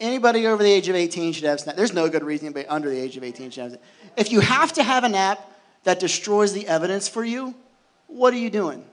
anybody 0.00 0.46
over 0.46 0.62
the 0.62 0.70
age 0.70 0.88
of 0.88 0.96
18 0.96 1.34
should 1.34 1.44
have 1.44 1.60
Snap. 1.60 1.76
There's 1.76 1.92
no 1.92 2.08
good 2.08 2.24
reason 2.24 2.46
anybody 2.46 2.66
under 2.66 2.88
the 2.88 2.98
age 2.98 3.16
of 3.16 3.22
18 3.22 3.50
should 3.50 3.62
have 3.62 3.72
it. 3.74 3.82
If 4.16 4.32
you 4.32 4.40
have 4.40 4.72
to 4.74 4.82
have 4.82 5.04
an 5.04 5.14
app 5.14 5.46
that 5.84 6.00
destroys 6.00 6.52
the 6.52 6.66
evidence 6.66 7.08
for 7.08 7.24
you, 7.24 7.54
what 8.06 8.34
are 8.34 8.38
you 8.38 8.50
doing? 8.50 8.84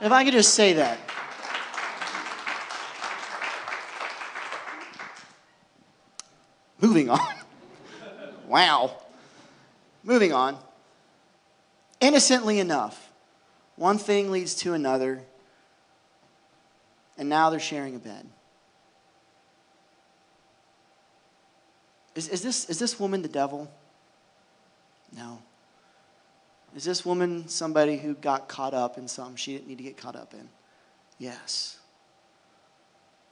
If 0.00 0.12
I 0.12 0.24
could 0.24 0.34
just 0.34 0.54
say 0.54 0.74
that. 0.74 0.98
Moving 6.80 7.10
on. 7.10 7.34
wow. 8.46 8.96
Moving 10.02 10.32
on. 10.32 10.58
Innocently 12.00 12.60
enough, 12.60 13.10
one 13.76 13.98
thing 13.98 14.30
leads 14.30 14.54
to 14.56 14.74
another, 14.74 15.22
and 17.16 17.28
now 17.28 17.50
they're 17.50 17.58
sharing 17.58 17.96
a 17.96 17.98
bed. 17.98 18.26
Is, 22.14 22.28
is, 22.28 22.42
this, 22.42 22.68
is 22.70 22.78
this 22.78 23.00
woman 23.00 23.22
the 23.22 23.28
devil? 23.28 23.70
No. 25.16 25.38
Is 26.74 26.84
this 26.84 27.04
woman 27.04 27.48
somebody 27.48 27.96
who 27.96 28.14
got 28.14 28.48
caught 28.48 28.74
up 28.74 28.98
in 28.98 29.08
something 29.08 29.36
she 29.36 29.52
didn't 29.54 29.68
need 29.68 29.78
to 29.78 29.84
get 29.84 29.96
caught 29.96 30.16
up 30.16 30.34
in? 30.34 30.48
Yes. 31.18 31.78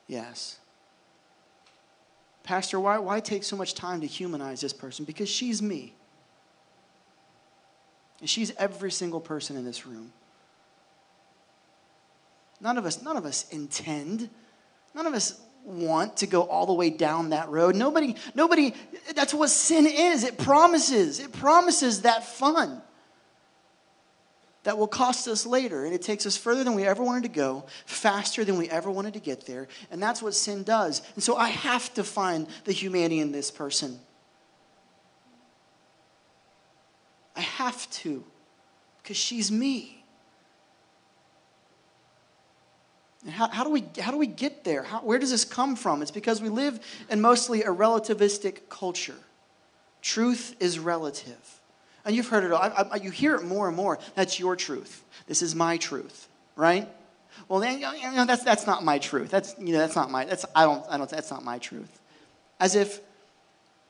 Yes. 0.06 0.58
Pastor, 2.44 2.78
why, 2.78 2.98
why 2.98 3.20
take 3.20 3.42
so 3.42 3.56
much 3.56 3.74
time 3.74 4.02
to 4.02 4.06
humanize 4.06 4.60
this 4.60 4.72
person? 4.72 5.04
Because 5.04 5.28
she's 5.28 5.60
me. 5.60 5.94
And 8.20 8.28
she's 8.28 8.54
every 8.56 8.92
single 8.92 9.20
person 9.20 9.56
in 9.56 9.64
this 9.64 9.86
room. 9.86 10.12
None 12.60 12.78
of 12.78 12.86
us, 12.86 13.02
none 13.02 13.16
of 13.16 13.24
us 13.24 13.48
intend. 13.48 14.28
None 14.94 15.06
of 15.06 15.14
us 15.14 15.40
want 15.64 16.18
to 16.18 16.26
go 16.26 16.42
all 16.42 16.66
the 16.66 16.74
way 16.74 16.90
down 16.90 17.30
that 17.30 17.48
road. 17.48 17.74
Nobody, 17.74 18.14
nobody, 18.34 18.74
that's 19.14 19.32
what 19.32 19.48
sin 19.48 19.86
is. 19.86 20.22
It 20.22 20.36
promises, 20.36 21.20
it 21.20 21.32
promises 21.32 22.02
that 22.02 22.24
fun 22.24 22.82
that 24.64 24.76
will 24.76 24.88
cost 24.88 25.28
us 25.28 25.46
later. 25.46 25.84
And 25.84 25.94
it 25.94 26.02
takes 26.02 26.26
us 26.26 26.36
further 26.36 26.64
than 26.64 26.74
we 26.74 26.84
ever 26.84 27.02
wanted 27.02 27.22
to 27.22 27.28
go, 27.28 27.64
faster 27.86 28.44
than 28.44 28.58
we 28.58 28.68
ever 28.68 28.90
wanted 28.90 29.14
to 29.14 29.20
get 29.20 29.46
there. 29.46 29.68
And 29.90 30.02
that's 30.02 30.20
what 30.20 30.34
sin 30.34 30.64
does. 30.64 31.02
And 31.14 31.22
so 31.22 31.36
I 31.36 31.48
have 31.48 31.94
to 31.94 32.04
find 32.04 32.46
the 32.64 32.72
humanity 32.72 33.20
in 33.20 33.30
this 33.30 33.50
person. 33.50 33.98
I 37.36 37.40
have 37.40 37.90
to, 37.90 38.24
because 39.02 39.16
she's 39.16 39.50
me. 39.50 40.04
How, 43.28 43.48
how, 43.48 43.64
do 43.64 43.70
we, 43.70 43.84
how 44.00 44.10
do 44.10 44.18
we 44.18 44.26
get 44.26 44.64
there? 44.64 44.82
How, 44.82 45.00
where 45.00 45.18
does 45.18 45.30
this 45.30 45.44
come 45.44 45.76
from? 45.76 46.02
It's 46.02 46.10
because 46.10 46.42
we 46.42 46.48
live 46.48 46.78
in 47.10 47.20
mostly 47.20 47.62
a 47.62 47.68
relativistic 47.68 48.68
culture. 48.68 49.16
Truth 50.02 50.56
is 50.60 50.78
relative. 50.78 51.60
And 52.04 52.14
you've 52.14 52.28
heard 52.28 52.44
it 52.44 52.52
all. 52.52 52.62
I, 52.62 52.86
I, 52.92 52.96
you 52.96 53.10
hear 53.10 53.34
it 53.34 53.44
more 53.44 53.66
and 53.66 53.76
more. 53.76 53.98
That's 54.14 54.38
your 54.38 54.56
truth. 54.56 55.02
This 55.26 55.40
is 55.42 55.54
my 55.54 55.76
truth, 55.78 56.28
right? 56.54 56.88
Well, 57.48 57.60
then, 57.60 57.80
you 57.80 58.12
know, 58.12 58.26
that's, 58.26 58.44
that's 58.44 58.66
not 58.66 58.84
my 58.84 58.98
truth. 58.98 59.30
That's, 59.30 59.54
you 59.58 59.72
know, 59.72 59.78
that's 59.78 59.96
not 59.96 60.10
my, 60.10 60.24
that's, 60.24 60.44
I 60.54 60.64
don't, 60.64 60.84
I 60.88 60.98
don't, 60.98 61.08
that's 61.08 61.30
not 61.30 61.44
my 61.44 61.58
truth. 61.58 62.00
As 62.60 62.74
if, 62.76 63.00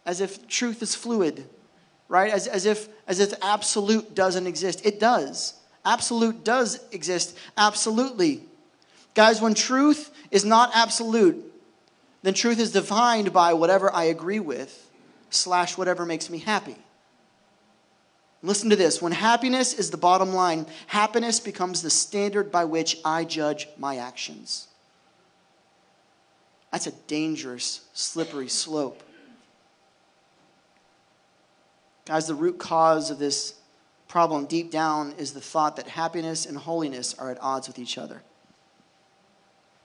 as 0.07 0.21
if 0.21 0.47
truth 0.49 0.83
is 0.83 0.95
fluid, 0.95 1.45
right? 2.09 2.33
As, 2.33 2.47
as, 2.47 2.67
if, 2.67 2.89
as 3.07 3.21
if 3.21 3.35
absolute 3.43 4.15
doesn't 4.15 4.47
exist. 4.47 4.85
It 4.87 5.01
does. 5.01 5.55
Absolute 5.85 6.45
does 6.45 6.81
exist, 6.93 7.37
absolutely. 7.59 8.43
Guys, 9.15 9.43
when 9.43 9.55
truth 9.55 10.11
is 10.31 10.45
not 10.45 10.71
absolute, 10.75 11.53
then 12.23 12.33
truth 12.33 12.59
is 12.59 12.73
defined 12.73 13.33
by 13.33 13.53
whatever 13.53 13.93
I 13.93 14.05
agree 14.05 14.41
with, 14.41 14.91
slash 15.29 15.77
whatever 15.77 16.07
makes 16.07 16.31
me 16.31 16.39
happy. 16.39 16.77
Listen 18.45 18.69
to 18.69 18.77
this. 18.77 19.01
When 19.01 19.13
happiness 19.13 19.73
is 19.73 19.91
the 19.91 19.97
bottom 19.97 20.35
line, 20.35 20.67
happiness 20.89 21.41
becomes 21.41 21.81
the 21.81 21.89
standard 21.89 22.53
by 22.53 22.67
which 22.67 22.99
I 23.03 23.25
judge 23.25 23.69
my 23.79 23.97
actions. 23.97 24.69
That's 26.71 26.87
a 26.87 26.93
dangerous, 27.07 27.87
slippery 27.95 28.49
slope. 28.49 29.03
Guys, 32.05 32.27
the 32.27 32.35
root 32.35 32.59
cause 32.59 33.11
of 33.11 33.19
this 33.19 33.55
problem 34.09 34.45
deep 34.45 34.71
down 34.71 35.15
is 35.17 35.33
the 35.33 35.41
thought 35.41 35.77
that 35.77 35.89
happiness 35.89 36.45
and 36.45 36.59
holiness 36.59 37.15
are 37.19 37.31
at 37.31 37.39
odds 37.41 37.67
with 37.67 37.79
each 37.79 37.97
other. 37.97 38.21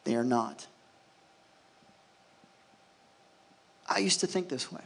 They 0.04 0.16
are 0.16 0.24
not. 0.26 0.68
I 3.88 4.00
used 4.00 4.20
to 4.20 4.28
think 4.28 4.50
this 4.50 4.70
way. 4.70 4.82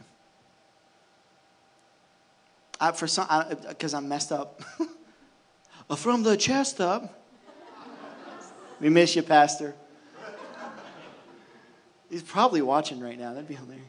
I, 2.80 2.92
for 2.92 3.06
some, 3.06 3.26
because 3.68 3.94
I'm 3.94 4.08
messed 4.08 4.32
up. 4.32 4.62
From 5.96 6.22
the 6.22 6.36
chest 6.36 6.80
up. 6.80 7.22
we 8.80 8.88
miss 8.88 9.14
you, 9.14 9.22
Pastor. 9.22 9.74
He's 12.10 12.22
probably 12.22 12.62
watching 12.62 13.00
right 13.00 13.18
now. 13.18 13.34
That'd 13.34 13.48
be 13.48 13.54
hilarious. 13.54 13.84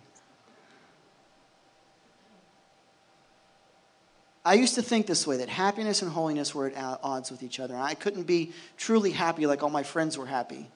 I 4.45 4.53
used 4.53 4.75
to 4.75 4.83
think 4.83 5.07
this 5.07 5.25
way 5.25 5.37
that 5.37 5.49
happiness 5.49 6.03
and 6.03 6.11
holiness 6.11 6.53
were 6.53 6.69
at 6.69 6.99
odds 7.01 7.31
with 7.31 7.41
each 7.41 7.59
other. 7.59 7.75
I 7.75 7.95
couldn't 7.95 8.23
be 8.23 8.51
truly 8.77 9.09
happy 9.09 9.47
like 9.47 9.63
all 9.63 9.71
my 9.71 9.81
friends 9.81 10.19
were 10.19 10.27
happy 10.27 10.69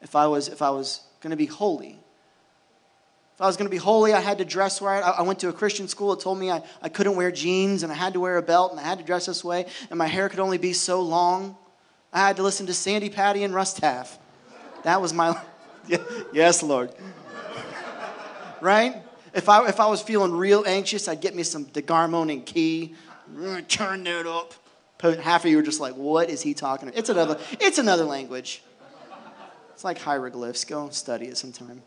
if 0.00 0.14
I 0.14 0.28
was, 0.28 0.48
if 0.48 0.62
I 0.62 0.70
was 0.70 1.00
going 1.20 1.32
to 1.32 1.36
be 1.36 1.46
holy. 1.46 1.98
If 3.36 3.42
I 3.42 3.46
was 3.46 3.58
going 3.58 3.66
to 3.66 3.70
be 3.70 3.76
holy, 3.76 4.14
I 4.14 4.20
had 4.20 4.38
to 4.38 4.46
dress 4.46 4.80
right. 4.80 5.02
I 5.02 5.20
went 5.20 5.40
to 5.40 5.50
a 5.50 5.52
Christian 5.52 5.88
school. 5.88 6.14
It 6.14 6.20
told 6.20 6.38
me 6.38 6.50
I, 6.50 6.62
I 6.80 6.88
couldn't 6.88 7.16
wear 7.16 7.30
jeans 7.30 7.82
and 7.82 7.92
I 7.92 7.94
had 7.94 8.14
to 8.14 8.20
wear 8.20 8.38
a 8.38 8.42
belt 8.42 8.70
and 8.70 8.80
I 8.80 8.82
had 8.82 8.96
to 8.98 9.04
dress 9.04 9.26
this 9.26 9.44
way 9.44 9.66
and 9.90 9.98
my 9.98 10.06
hair 10.06 10.30
could 10.30 10.40
only 10.40 10.56
be 10.56 10.72
so 10.72 11.02
long. 11.02 11.54
I 12.14 12.20
had 12.20 12.36
to 12.36 12.42
listen 12.42 12.64
to 12.64 12.72
Sandi 12.72 13.10
Patty 13.10 13.44
and 13.44 13.54
Russ 13.54 13.74
Taff. 13.74 14.18
That 14.84 15.02
was 15.02 15.12
my. 15.12 15.38
yes, 16.32 16.62
Lord. 16.62 16.94
right? 18.62 19.02
If 19.34 19.50
I, 19.50 19.68
if 19.68 19.80
I 19.80 19.86
was 19.86 20.00
feeling 20.00 20.32
real 20.32 20.64
anxious, 20.66 21.06
I'd 21.06 21.20
get 21.20 21.34
me 21.34 21.42
some 21.42 21.66
DeGarmo 21.66 22.32
and 22.32 22.46
Key. 22.46 22.94
Mm, 23.30 23.68
turn 23.68 24.02
that 24.04 24.26
up. 24.26 24.54
Half 25.20 25.44
of 25.44 25.50
you 25.50 25.58
are 25.58 25.62
just 25.62 25.78
like, 25.78 25.92
what 25.92 26.30
is 26.30 26.40
he 26.40 26.54
talking 26.54 26.88
about? 26.88 26.98
It's 26.98 27.10
another, 27.10 27.38
it's 27.60 27.76
another 27.76 28.04
language. 28.04 28.62
It's 29.74 29.84
like 29.84 29.98
hieroglyphs. 29.98 30.64
Go 30.64 30.88
study 30.88 31.26
it 31.26 31.36
sometime. 31.36 31.82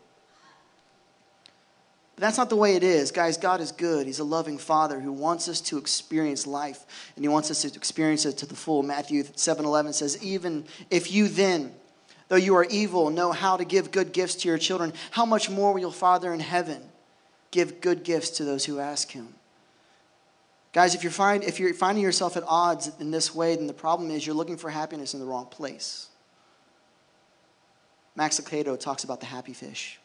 But 2.20 2.26
that's 2.26 2.36
not 2.36 2.50
the 2.50 2.56
way 2.56 2.76
it 2.76 2.82
is. 2.82 3.12
Guys, 3.12 3.38
God 3.38 3.62
is 3.62 3.72
good. 3.72 4.06
He's 4.06 4.18
a 4.18 4.24
loving 4.24 4.58
Father 4.58 5.00
who 5.00 5.10
wants 5.10 5.48
us 5.48 5.58
to 5.62 5.78
experience 5.78 6.46
life, 6.46 6.84
and 7.16 7.24
He 7.24 7.30
wants 7.30 7.50
us 7.50 7.62
to 7.62 7.68
experience 7.68 8.26
it 8.26 8.36
to 8.36 8.46
the 8.46 8.54
full. 8.54 8.82
Matthew 8.82 9.24
7 9.36 9.64
11 9.64 9.94
says, 9.94 10.22
Even 10.22 10.66
if 10.90 11.10
you 11.10 11.28
then, 11.28 11.72
though 12.28 12.36
you 12.36 12.54
are 12.56 12.66
evil, 12.66 13.08
know 13.08 13.32
how 13.32 13.56
to 13.56 13.64
give 13.64 13.90
good 13.90 14.12
gifts 14.12 14.34
to 14.34 14.48
your 14.48 14.58
children, 14.58 14.92
how 15.12 15.24
much 15.24 15.48
more 15.48 15.72
will 15.72 15.80
your 15.80 15.92
Father 15.92 16.34
in 16.34 16.40
heaven 16.40 16.82
give 17.52 17.80
good 17.80 18.02
gifts 18.02 18.28
to 18.32 18.44
those 18.44 18.66
who 18.66 18.80
ask 18.80 19.10
Him? 19.10 19.28
Guys, 20.74 20.94
if 20.94 21.02
you're, 21.02 21.10
find, 21.10 21.42
if 21.42 21.58
you're 21.58 21.72
finding 21.72 22.04
yourself 22.04 22.36
at 22.36 22.44
odds 22.46 22.90
in 23.00 23.10
this 23.10 23.34
way, 23.34 23.56
then 23.56 23.66
the 23.66 23.72
problem 23.72 24.10
is 24.10 24.26
you're 24.26 24.36
looking 24.36 24.58
for 24.58 24.68
happiness 24.68 25.14
in 25.14 25.20
the 25.20 25.26
wrong 25.26 25.46
place. 25.46 26.08
Max 28.14 28.38
Lucado 28.38 28.78
talks 28.78 29.04
about 29.04 29.20
the 29.20 29.26
happy 29.26 29.54
fish. 29.54 29.98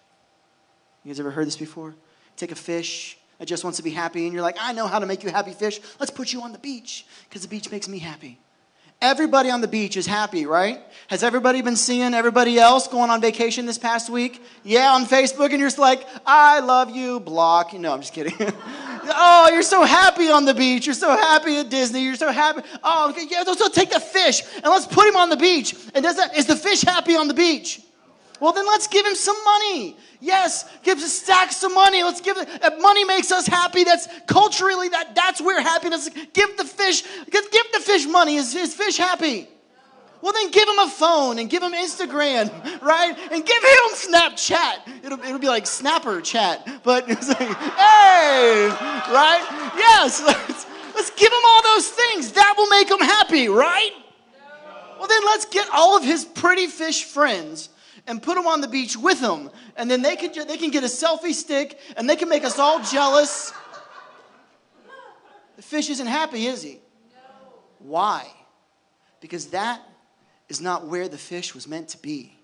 You 1.04 1.10
guys 1.10 1.20
ever 1.20 1.32
heard 1.32 1.46
this 1.46 1.58
before? 1.58 1.94
Take 2.38 2.52
a 2.52 2.56
fish 2.56 3.18
that 3.40 3.46
just 3.46 3.64
wants 3.64 3.78
to 3.78 3.84
be 3.84 3.92
happy, 3.92 4.26
and 4.26 4.34
you're 4.34 4.42
like, 4.42 4.58
I 4.60 4.74
know 4.74 4.88
how 4.88 5.00
to 5.00 5.06
make 5.06 5.24
you 5.24 5.30
happy 5.30 5.52
fish. 5.52 5.80
Let's 6.00 6.12
put 6.12 6.32
you 6.32 6.42
on 6.42 6.52
the 6.52 6.58
beach 6.60 7.06
because 7.28 7.42
the 7.42 7.48
beach 7.48 7.72
makes 7.72 7.88
me 7.88 8.00
happy. 8.00 8.40
Everybody 9.02 9.50
on 9.50 9.60
the 9.60 9.68
beach 9.68 9.98
is 9.98 10.08
happy, 10.08 10.46
right? 10.46 10.80
Has 11.10 11.22
everybody 11.22 11.62
been 11.62 11.76
seeing 11.76 12.14
everybody 12.14 12.58
else 12.58 12.88
going 12.88 13.10
on 13.10 13.20
vacation 13.20 13.66
this 13.66 13.78
past 13.78 14.10
week? 14.10 14.42
Yeah, 14.64 14.94
on 14.94 15.06
Facebook, 15.06 15.50
and 15.50 15.60
you're 15.60 15.68
just 15.68 15.78
like, 15.78 16.08
I 16.26 16.62
love 16.62 16.96
you, 16.96 17.20
block. 17.20 17.74
No, 17.74 17.94
I'm 17.94 18.00
just 18.00 18.14
kidding. 18.14 18.34
oh, 18.40 19.50
you're 19.52 19.64
so 19.64 19.84
happy 19.84 20.30
on 20.30 20.46
the 20.46 20.54
beach. 20.54 20.86
You're 20.86 20.96
so 20.96 21.10
happy 21.10 21.58
at 21.58 21.70
Disney. 21.70 22.04
You're 22.04 22.16
so 22.16 22.32
happy. 22.32 22.62
Oh, 22.84 23.14
yeah, 23.30 23.44
so 23.44 23.68
take 23.68 23.90
the 23.90 24.00
fish 24.00 24.44
and 24.56 24.66
let's 24.66 24.88
put 24.88 25.08
him 25.08 25.18
on 25.18 25.30
the 25.30 25.38
beach. 25.38 25.76
And 25.94 26.02
does 26.02 26.16
that, 26.16 26.36
is 26.38 26.46
the 26.46 26.56
fish 26.56 26.82
happy 26.82 27.16
on 27.18 27.28
the 27.28 27.34
beach? 27.34 27.82
Well, 28.40 28.52
then 28.52 28.66
let's 28.66 28.88
give 28.88 29.06
him 29.06 29.16
some 29.16 29.38
money. 29.46 29.98
Yes, 30.20 30.66
give 30.84 30.98
us 30.98 31.14
stacks 31.14 31.64
of 31.64 31.74
money. 31.74 32.04
Let's 32.04 32.22
give 32.22 32.38
it. 32.38 32.48
Money 32.80 33.06
makes 33.06 33.32
us 33.32 33.48
happy, 33.48 33.84
that's 33.84 34.08
culturally 34.28 34.90
that 34.90 35.16
that's 35.16 35.42
where 35.42 35.62
happiness. 35.62 36.10
Give 36.34 36.58
the 36.58 36.66
fish. 36.66 37.04
Give, 37.30 37.52
give 37.52 37.66
the 37.74 37.80
fish 37.80 38.06
money. 38.06 38.36
Is 38.36 38.54
his 38.54 38.74
fish 38.74 38.98
happy? 38.98 39.48
Well, 40.22 40.34
then 40.34 40.50
give 40.50 40.68
him 40.68 40.80
a 40.80 40.90
phone 40.90 41.38
and 41.38 41.50
give 41.50 41.62
him 41.62 41.74
Instagram, 41.74 42.50
right? 42.82 43.16
And 43.32 43.46
give 43.46 43.64
him 43.64 43.90
Snapchat. 43.94 45.04
It'll, 45.04 45.20
it'll 45.20 45.40
be 45.40 45.48
like 45.48 45.68
Snapper 45.68 46.20
chat, 46.22 46.68
but 46.84 47.06
it's 47.10 47.30
like, 47.30 47.38
hey, 47.40 48.68
right? 49.12 49.74
Yes, 49.78 50.22
let's, 50.26 50.66
let's 50.96 51.12
give 51.12 51.32
him 51.32 51.42
all 51.46 51.64
those 51.64 51.90
things. 51.90 52.32
That 52.32 52.56
will 52.58 52.68
make 52.70 52.90
him 52.90 53.00
happy, 53.00 53.50
right? 53.50 53.92
Well, 54.98 55.08
then 55.08 55.24
let's 55.26 55.46
get 55.46 55.70
all 55.72 55.96
of 55.96 56.04
his 56.04 56.26
pretty 56.26 56.68
fish 56.68 57.04
friends 57.04 57.70
and 58.08 58.22
put 58.22 58.36
them 58.36 58.48
on 58.48 58.62
the 58.62 58.68
beach 58.68 58.98
with 58.98 59.20
them. 59.20 59.50
And 59.76 59.90
then 59.90 60.02
they 60.02 60.16
can, 60.16 60.48
they 60.48 60.58
can 60.58 60.72
get 60.72 60.84
a 60.84 60.88
selfie 60.88 61.34
stick 61.34 61.80
and 61.98 62.10
they 62.10 62.16
can 62.16 62.30
make 62.30 62.44
us 62.44 62.60
all 62.60 62.82
jealous. 62.84 63.54
The 65.56 65.62
fish 65.62 65.90
isn't 65.90 66.08
happy, 66.08 66.48
is 66.48 66.62
he? 66.62 66.80
Why? 67.80 68.28
Because 69.22 69.48
that 69.48 69.82
is 70.50 70.62
not 70.62 70.88
where 70.88 71.08
the 71.08 71.18
fish 71.18 71.54
was 71.54 71.68
meant 71.68 71.90
to 71.90 71.98
be. 71.98 72.36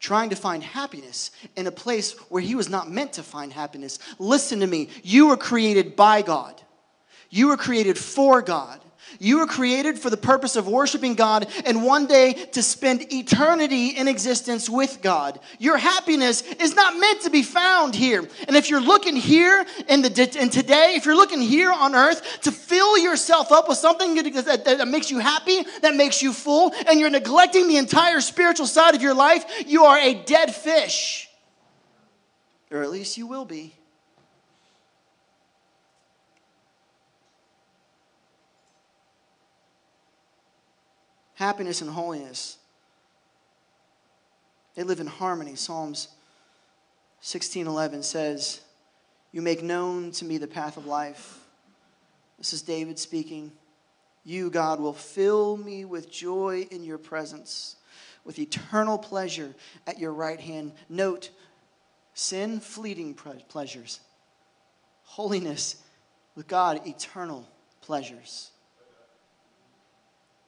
Trying 0.00 0.30
to 0.30 0.36
find 0.36 0.62
happiness 0.62 1.30
in 1.56 1.66
a 1.66 1.72
place 1.72 2.12
where 2.28 2.42
he 2.42 2.54
was 2.54 2.68
not 2.68 2.90
meant 2.90 3.14
to 3.14 3.22
find 3.22 3.52
happiness. 3.52 3.98
Listen 4.18 4.60
to 4.60 4.66
me. 4.66 4.88
You 5.02 5.28
were 5.28 5.36
created 5.36 5.96
by 5.96 6.22
God, 6.22 6.60
you 7.30 7.48
were 7.48 7.56
created 7.56 7.98
for 7.98 8.42
God. 8.42 8.80
You 9.18 9.38
were 9.38 9.46
created 9.46 9.98
for 9.98 10.10
the 10.10 10.16
purpose 10.16 10.56
of 10.56 10.68
worshiping 10.68 11.14
God 11.14 11.46
and 11.64 11.84
one 11.84 12.06
day 12.06 12.32
to 12.52 12.62
spend 12.62 13.12
eternity 13.12 13.88
in 13.88 14.08
existence 14.08 14.68
with 14.68 15.00
God. 15.02 15.40
Your 15.58 15.76
happiness 15.76 16.42
is 16.42 16.74
not 16.74 16.98
meant 16.98 17.22
to 17.22 17.30
be 17.30 17.42
found 17.42 17.94
here. 17.94 18.26
And 18.48 18.56
if 18.56 18.70
you're 18.70 18.80
looking 18.80 19.16
here 19.16 19.64
in, 19.88 20.02
the, 20.02 20.38
in 20.40 20.50
today, 20.50 20.94
if 20.96 21.04
you're 21.04 21.16
looking 21.16 21.40
here 21.40 21.72
on 21.72 21.94
earth 21.94 22.40
to 22.42 22.52
fill 22.52 22.98
yourself 22.98 23.52
up 23.52 23.68
with 23.68 23.78
something 23.78 24.14
that, 24.14 24.64
that 24.64 24.88
makes 24.88 25.10
you 25.10 25.18
happy, 25.18 25.64
that 25.82 25.94
makes 25.94 26.22
you 26.22 26.32
full, 26.32 26.72
and 26.88 26.98
you're 27.00 27.10
neglecting 27.10 27.68
the 27.68 27.76
entire 27.76 28.20
spiritual 28.20 28.66
side 28.66 28.94
of 28.94 29.02
your 29.02 29.14
life, 29.14 29.44
you 29.66 29.84
are 29.84 29.98
a 29.98 30.14
dead 30.14 30.54
fish. 30.54 31.28
Or 32.70 32.82
at 32.82 32.90
least 32.90 33.16
you 33.16 33.26
will 33.26 33.44
be. 33.44 33.74
Happiness 41.34 41.80
and 41.80 41.90
holiness. 41.90 42.58
They 44.74 44.82
live 44.82 45.00
in 45.00 45.06
harmony. 45.06 45.54
Psalms 45.54 46.08
16:11 47.20 48.02
says, 48.02 48.60
"You 49.32 49.42
make 49.42 49.62
known 49.62 50.10
to 50.12 50.24
me 50.24 50.38
the 50.38 50.48
path 50.48 50.76
of 50.76 50.86
life." 50.86 51.40
This 52.38 52.52
is 52.52 52.62
David 52.62 52.98
speaking. 52.98 53.56
You, 54.24 54.50
God, 54.50 54.80
will 54.80 54.94
fill 54.94 55.56
me 55.56 55.84
with 55.84 56.10
joy 56.10 56.66
in 56.70 56.82
your 56.82 56.98
presence, 56.98 57.76
with 58.24 58.38
eternal 58.38 58.98
pleasure 58.98 59.54
at 59.86 59.98
your 59.98 60.12
right 60.12 60.40
hand. 60.40 60.74
Note, 60.88 61.30
sin, 62.14 62.58
fleeting 62.58 63.14
pleasures. 63.14 64.00
Holiness, 65.04 65.76
with 66.34 66.48
God, 66.48 66.86
eternal 66.86 67.46
pleasures. 67.80 68.50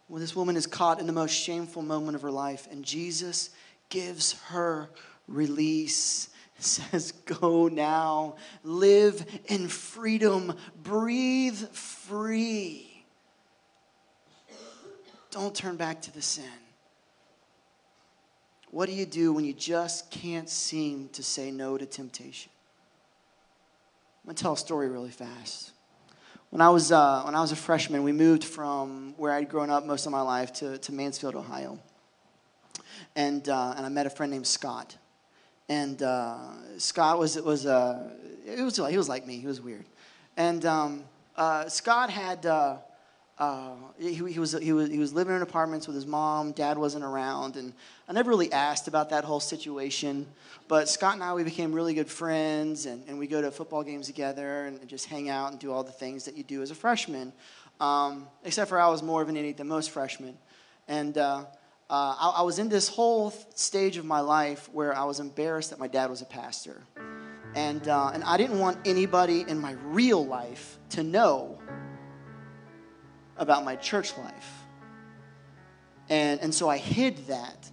When 0.09 0.21
this 0.21 0.37
woman 0.37 0.57
is 0.57 0.67
caught 0.67 1.01
in 1.01 1.07
the 1.07 1.13
most 1.13 1.33
shameful 1.33 1.83
moment 1.83 2.15
of 2.15 2.23
her 2.23 2.31
life, 2.31 2.69
and 2.71 2.85
Jesus 2.85 3.51
gives 3.89 4.33
her 4.45 4.91
release. 5.27 6.31
Says, 6.59 7.13
Go 7.13 7.69
now, 7.69 8.37
live 8.63 9.25
in 9.47 9.69
freedom, 9.69 10.55
breathe 10.83 11.59
free. 11.69 13.05
Don't 15.31 15.55
turn 15.55 15.77
back 15.77 16.01
to 16.03 16.15
the 16.15 16.23
sin. 16.23 16.45
What 18.71 18.89
do 18.89 18.95
you 18.95 19.05
do 19.05 19.33
when 19.33 19.45
you 19.45 19.53
just 19.53 20.11
can't 20.11 20.49
seem 20.49 21.11
to 21.11 21.23
say 21.23 21.51
no 21.51 21.77
to 21.77 21.85
temptation? 21.85 22.51
I'm 24.23 24.29
going 24.29 24.37
to 24.37 24.43
tell 24.43 24.55
a 24.55 24.57
story 24.57 24.89
really 24.89 25.11
fast. 25.11 25.73
When 26.57 26.63
I, 26.63 26.71
was, 26.71 26.91
uh, 26.91 27.21
when 27.25 27.35
I 27.35 27.43
was 27.43 27.53
a 27.53 27.55
freshman, 27.55 28.03
we 28.03 28.13
moved 28.13 28.43
from 28.43 29.13
where 29.19 29.31
I'd 29.31 29.51
grown 29.51 29.69
up 29.69 29.85
most 29.85 30.07
of 30.07 30.13
my 30.13 30.23
life 30.23 30.55
to, 30.55 30.79
to 30.79 30.91
Mansfield, 30.91 31.35
Ohio 31.35 31.79
and 33.15 33.47
uh, 33.47 33.75
and 33.77 33.85
I 33.85 33.91
met 33.91 34.07
a 34.07 34.09
friend 34.09 34.33
named 34.33 34.47
Scott, 34.47 34.97
and 35.69 36.03
uh, 36.03 36.39
Scott 36.79 37.19
was 37.19 37.37
was 37.43 37.67
uh, 37.67 38.09
it 38.47 38.63
was 38.63 38.79
he 38.79 38.97
was 38.97 39.07
like 39.07 39.27
me. 39.27 39.37
He 39.37 39.47
was 39.47 39.61
weird, 39.61 39.85
and 40.39 40.65
um, 40.65 41.05
uh, 41.37 41.69
Scott 41.69 42.09
had. 42.09 42.47
Uh, 43.39 43.75
he, 43.99 44.15
he, 44.15 44.39
was, 44.39 44.53
he, 44.53 44.73
was, 44.73 44.89
he 44.89 44.99
was 44.99 45.13
living 45.13 45.37
in 45.37 45.43
apartments 45.43 45.87
with 45.87 45.95
his 45.95 46.07
mom. 46.07 46.53
Dad 46.53 46.79
wasn't 46.79 47.05
around. 47.05 47.57
And 47.57 47.75
I 48.09 48.13
never 48.13 48.31
really 48.31 48.51
asked 48.51 48.89
about 48.89 49.11
that 49.11 49.25
whole 49.25 49.41
situation. 49.41 50.27
But 50.69 50.89
Scott 50.89 51.15
and 51.15 51.23
I, 51.23 51.35
we 51.35 51.45
became 51.45 51.73
really 51.73 51.93
good 51.93 52.09
friends. 52.09 52.87
And, 52.87 53.05
and 53.07 53.19
we 53.19 53.27
go 53.27 53.43
to 53.43 53.51
football 53.51 53.83
games 53.83 54.07
together 54.07 54.67
and 54.67 54.89
just 54.89 55.07
hang 55.07 55.29
out 55.29 55.51
and 55.51 55.61
do 55.61 55.71
all 55.71 55.85
the 55.85 55.93
things 55.93 56.25
that 56.25 56.37
you 56.37 56.45
do 56.45 56.63
as 56.63 56.71
a 56.71 56.75
freshman. 56.75 57.33
Um, 57.79 58.27
except 58.43 58.71
for 58.71 58.81
I 58.81 58.89
was 58.89 59.03
more 59.03 59.21
of 59.21 59.29
an 59.29 59.37
idiot 59.37 59.59
than 59.59 59.69
most 59.69 59.91
freshmen. 59.91 60.39
And 60.89 61.19
uh, 61.19 61.45
uh, 61.91 62.17
I, 62.19 62.35
I, 62.39 62.43
was 62.43 62.59
in 62.59 62.71
this 62.71 62.89
whole 62.89 63.31
stage 63.55 63.99
of 63.99 64.07
my 64.07 64.21
life 64.21 64.71
where 64.73 64.97
I 64.97 65.05
was 65.05 65.21
embarrassed 65.21 65.71
that 65.71 65.79
my 65.79 65.89
dad 65.89 66.09
was 66.09 66.23
a 66.23 66.25
pastor. 66.25 66.81
And, 67.55 67.87
uh, 67.87 68.13
and 68.15 68.25
I 68.25 68.39
didn't 68.39 68.59
want 68.59 68.79
anybody 68.87 69.45
in 69.47 69.59
my 69.59 69.73
real 69.85 70.25
life 70.25 70.79
to 70.91 71.03
know 71.03 71.59
about 73.39 73.65
my 73.65 73.77
church 73.77 74.17
life. 74.19 74.65
And, 76.09 76.41
and 76.41 76.55
so 76.55 76.69
I 76.69 76.77
hid 76.77 77.27
that 77.27 77.71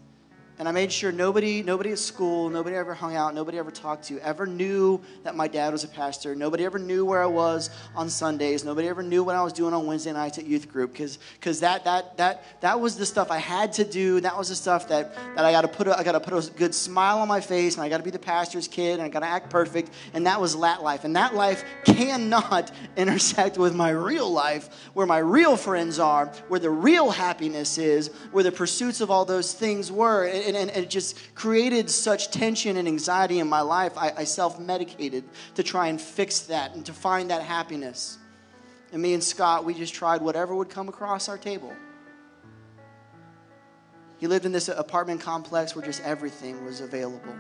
and 0.60 0.68
I 0.68 0.72
made 0.72 0.92
sure 0.92 1.12
nobody, 1.12 1.64
nobody 1.64 1.92
at 1.92 2.00
school, 2.00 2.50
nobody 2.50 2.76
ever 2.76 2.94
hung 2.94 3.16
out, 3.16 3.34
nobody 3.34 3.58
ever 3.58 3.72
talked 3.72 4.06
to, 4.06 4.20
ever 4.20 4.46
knew 4.46 5.02
that 5.24 5.36
my 5.36 5.48
dad 5.48 5.74
was 5.74 5.84
a 5.84 5.88
pastor. 5.88 6.36
Nobody 6.36 6.64
ever 6.64 6.78
knew 6.78 7.06
where 7.06 7.24
I 7.24 7.28
was 7.28 7.72
on 7.96 8.10
Sundays. 8.10 8.64
Nobody 8.64 8.88
ever 8.88 9.02
knew 9.02 9.24
what 9.24 9.36
I 9.36 9.42
was 9.42 9.52
doing 9.52 9.74
on 9.74 9.88
Wednesday 9.88 10.14
nights 10.14 10.38
at 10.38 10.46
youth 10.46 10.72
group 10.72 10.94
because 10.94 11.60
that 11.62 11.84
that 11.86 12.18
that 12.18 12.44
that 12.62 12.80
was 12.80 12.98
the 12.98 13.06
stuff 13.06 13.32
I 13.32 13.40
had 13.40 13.74
to 13.74 13.84
do. 13.84 14.20
That 14.20 14.38
was 14.38 14.50
the 14.50 14.56
stuff 14.56 14.88
that 14.90 15.16
that 15.36 15.44
I 15.44 15.52
got 15.52 15.62
to 15.62 15.68
put 15.68 15.88
a, 15.88 15.98
I 15.98 16.04
got 16.04 16.12
to 16.12 16.20
put 16.20 16.34
a 16.34 16.52
good 16.52 16.76
smile 16.76 17.20
on 17.20 17.28
my 17.28 17.42
face, 17.42 17.76
and 17.76 17.84
I 17.84 17.90
got 17.90 17.98
to 17.98 18.04
be 18.04 18.12
the 18.12 18.20
pastor's 18.20 18.68
kid, 18.68 18.94
and 19.00 19.02
I 19.02 19.10
got 19.10 19.22
to 19.22 19.28
act 19.28 19.50
perfect. 19.50 19.92
And 20.14 20.28
that 20.28 20.40
was 20.40 20.60
that 20.60 20.84
life, 20.84 21.04
and 21.04 21.16
that 21.16 21.34
life 21.34 21.64
cannot 21.84 22.72
intersect 22.96 23.58
with 23.58 23.74
my 23.74 23.90
real 23.90 24.32
life, 24.32 24.70
where 24.94 25.08
my 25.08 25.18
real 25.18 25.58
friends 25.58 25.98
are, 25.98 26.28
where 26.48 26.60
the 26.60 26.70
real 26.70 27.10
happiness 27.10 27.78
is, 27.78 28.10
where 28.32 28.44
the 28.44 28.52
pursuits 28.52 29.02
of 29.02 29.10
all 29.10 29.26
those 29.26 29.54
things 29.54 29.92
were. 29.92 30.43
And, 30.44 30.56
and, 30.58 30.70
it 30.72 30.90
just 30.90 31.36
created 31.36 31.90
such 31.90 32.32
tension 32.32 32.78
and 32.78 32.88
anxiety 32.88 33.40
in 33.40 33.48
my 33.48 33.62
life. 33.62 33.94
I, 33.98 34.14
I 34.18 34.24
self 34.24 34.60
medicated 34.60 35.24
to 35.56 35.64
try 35.64 35.88
and 35.88 36.00
fix 36.00 36.42
that 36.42 36.76
and 36.76 36.86
to 36.86 36.94
find 36.94 37.30
that 37.30 37.42
happiness. 37.42 38.18
And 38.92 39.02
me 39.02 39.14
and 39.14 39.24
Scott, 39.24 39.66
we 39.66 39.74
just 39.74 39.94
tried 39.94 40.22
whatever 40.22 40.54
would 40.56 40.70
come 40.70 40.88
across 40.88 41.28
our 41.28 41.38
table. 41.38 41.74
He 44.20 44.28
lived 44.28 44.46
in 44.46 44.52
this 44.52 44.70
apartment 44.70 45.20
complex 45.20 45.76
where 45.76 45.84
just 45.84 46.02
everything 46.04 46.64
was 46.64 46.80
available. 46.80 47.36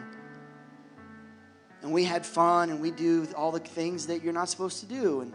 And 1.81 1.91
we 1.91 2.03
had 2.03 2.25
fun 2.25 2.69
and 2.69 2.81
we 2.81 2.91
do 2.91 3.27
all 3.35 3.51
the 3.51 3.59
things 3.59 4.07
that 4.07 4.23
you're 4.23 4.33
not 4.33 4.49
supposed 4.49 4.79
to 4.79 4.85
do. 4.85 5.21
And 5.21 5.33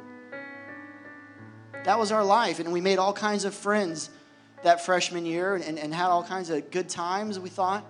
that 1.84 1.98
was 1.98 2.10
our 2.10 2.24
life. 2.24 2.58
And 2.58 2.72
we 2.72 2.80
made 2.80 2.98
all 2.98 3.12
kinds 3.12 3.44
of 3.44 3.54
friends 3.54 4.10
that 4.62 4.84
freshman 4.84 5.24
year 5.24 5.54
and, 5.54 5.78
and 5.78 5.94
had 5.94 6.06
all 6.06 6.22
kinds 6.22 6.50
of 6.50 6.70
good 6.70 6.88
times, 6.88 7.38
we 7.38 7.48
thought. 7.48 7.84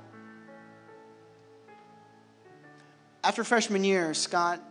After 3.24 3.42
freshman 3.44 3.84
year, 3.84 4.14
Scott, 4.14 4.62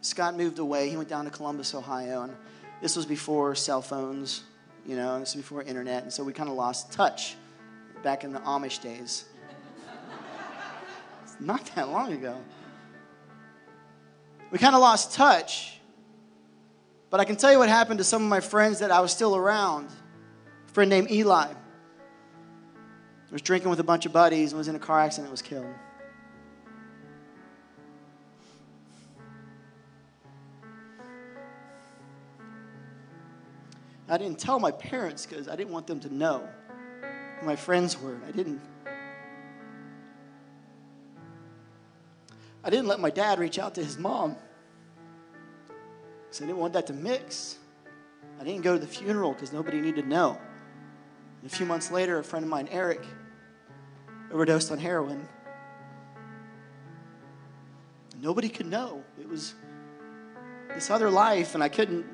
Scott 0.00 0.36
moved 0.36 0.58
away. 0.58 0.88
He 0.88 0.96
went 0.96 1.08
down 1.08 1.24
to 1.24 1.30
Columbus, 1.30 1.74
Ohio. 1.74 2.22
And 2.22 2.36
this 2.80 2.96
was 2.96 3.06
before 3.06 3.54
cell 3.54 3.82
phones, 3.82 4.44
you 4.86 4.96
know, 4.96 5.18
this 5.18 5.34
was 5.34 5.42
before 5.42 5.62
internet. 5.62 6.02
And 6.02 6.12
so 6.12 6.22
we 6.22 6.32
kind 6.32 6.48
of 6.48 6.54
lost 6.54 6.92
touch 6.92 7.36
back 8.02 8.22
in 8.24 8.32
the 8.32 8.40
Amish 8.40 8.80
days. 8.80 9.24
not 11.40 11.64
that 11.74 11.88
long 11.88 12.12
ago. 12.12 12.36
We 14.50 14.58
kind 14.58 14.74
of 14.74 14.80
lost 14.80 15.14
touch. 15.14 15.80
But 17.10 17.20
I 17.20 17.24
can 17.24 17.36
tell 17.36 17.50
you 17.50 17.58
what 17.58 17.68
happened 17.68 17.98
to 17.98 18.04
some 18.04 18.22
of 18.22 18.28
my 18.28 18.40
friends 18.40 18.80
that 18.80 18.90
I 18.90 19.00
was 19.00 19.12
still 19.12 19.36
around 19.36 19.88
friend 20.76 20.90
named 20.90 21.10
Eli 21.10 21.54
was 23.30 23.40
drinking 23.40 23.70
with 23.70 23.80
a 23.80 23.82
bunch 23.82 24.04
of 24.04 24.12
buddies 24.12 24.52
and 24.52 24.58
was 24.58 24.68
in 24.68 24.76
a 24.76 24.78
car 24.78 25.00
accident 25.00 25.28
and 25.28 25.30
was 25.30 25.40
killed. 25.40 25.64
I 34.06 34.18
didn't 34.18 34.38
tell 34.38 34.60
my 34.60 34.70
parents 34.70 35.24
because 35.24 35.48
I 35.48 35.56
didn't 35.56 35.72
want 35.72 35.86
them 35.86 35.98
to 36.00 36.12
know 36.12 36.46
who 37.40 37.46
my 37.46 37.56
friends 37.56 37.98
were. 37.98 38.18
I 38.28 38.32
didn't. 38.32 38.60
I 42.62 42.68
didn't 42.68 42.86
let 42.86 43.00
my 43.00 43.08
dad 43.08 43.38
reach 43.38 43.58
out 43.58 43.74
to 43.76 43.82
his 43.82 43.96
mom 43.96 44.36
because 46.26 46.42
I 46.42 46.44
didn't 46.44 46.58
want 46.58 46.74
that 46.74 46.86
to 46.88 46.92
mix. 46.92 47.56
I 48.38 48.44
didn't 48.44 48.60
go 48.60 48.74
to 48.74 48.78
the 48.78 48.86
funeral 48.86 49.32
because 49.32 49.54
nobody 49.54 49.80
needed 49.80 50.02
to 50.02 50.08
know. 50.10 50.38
And 51.46 51.52
a 51.52 51.56
few 51.56 51.66
months 51.66 51.92
later, 51.92 52.18
a 52.18 52.24
friend 52.24 52.44
of 52.44 52.50
mine, 52.50 52.68
Eric, 52.72 53.06
overdosed 54.32 54.72
on 54.72 54.78
heroin. 54.78 55.28
Nobody 58.20 58.48
could 58.48 58.66
know. 58.66 59.04
It 59.16 59.28
was 59.28 59.54
this 60.74 60.90
other 60.90 61.08
life, 61.08 61.54
and 61.54 61.62
I 61.62 61.68
couldn't. 61.68 62.04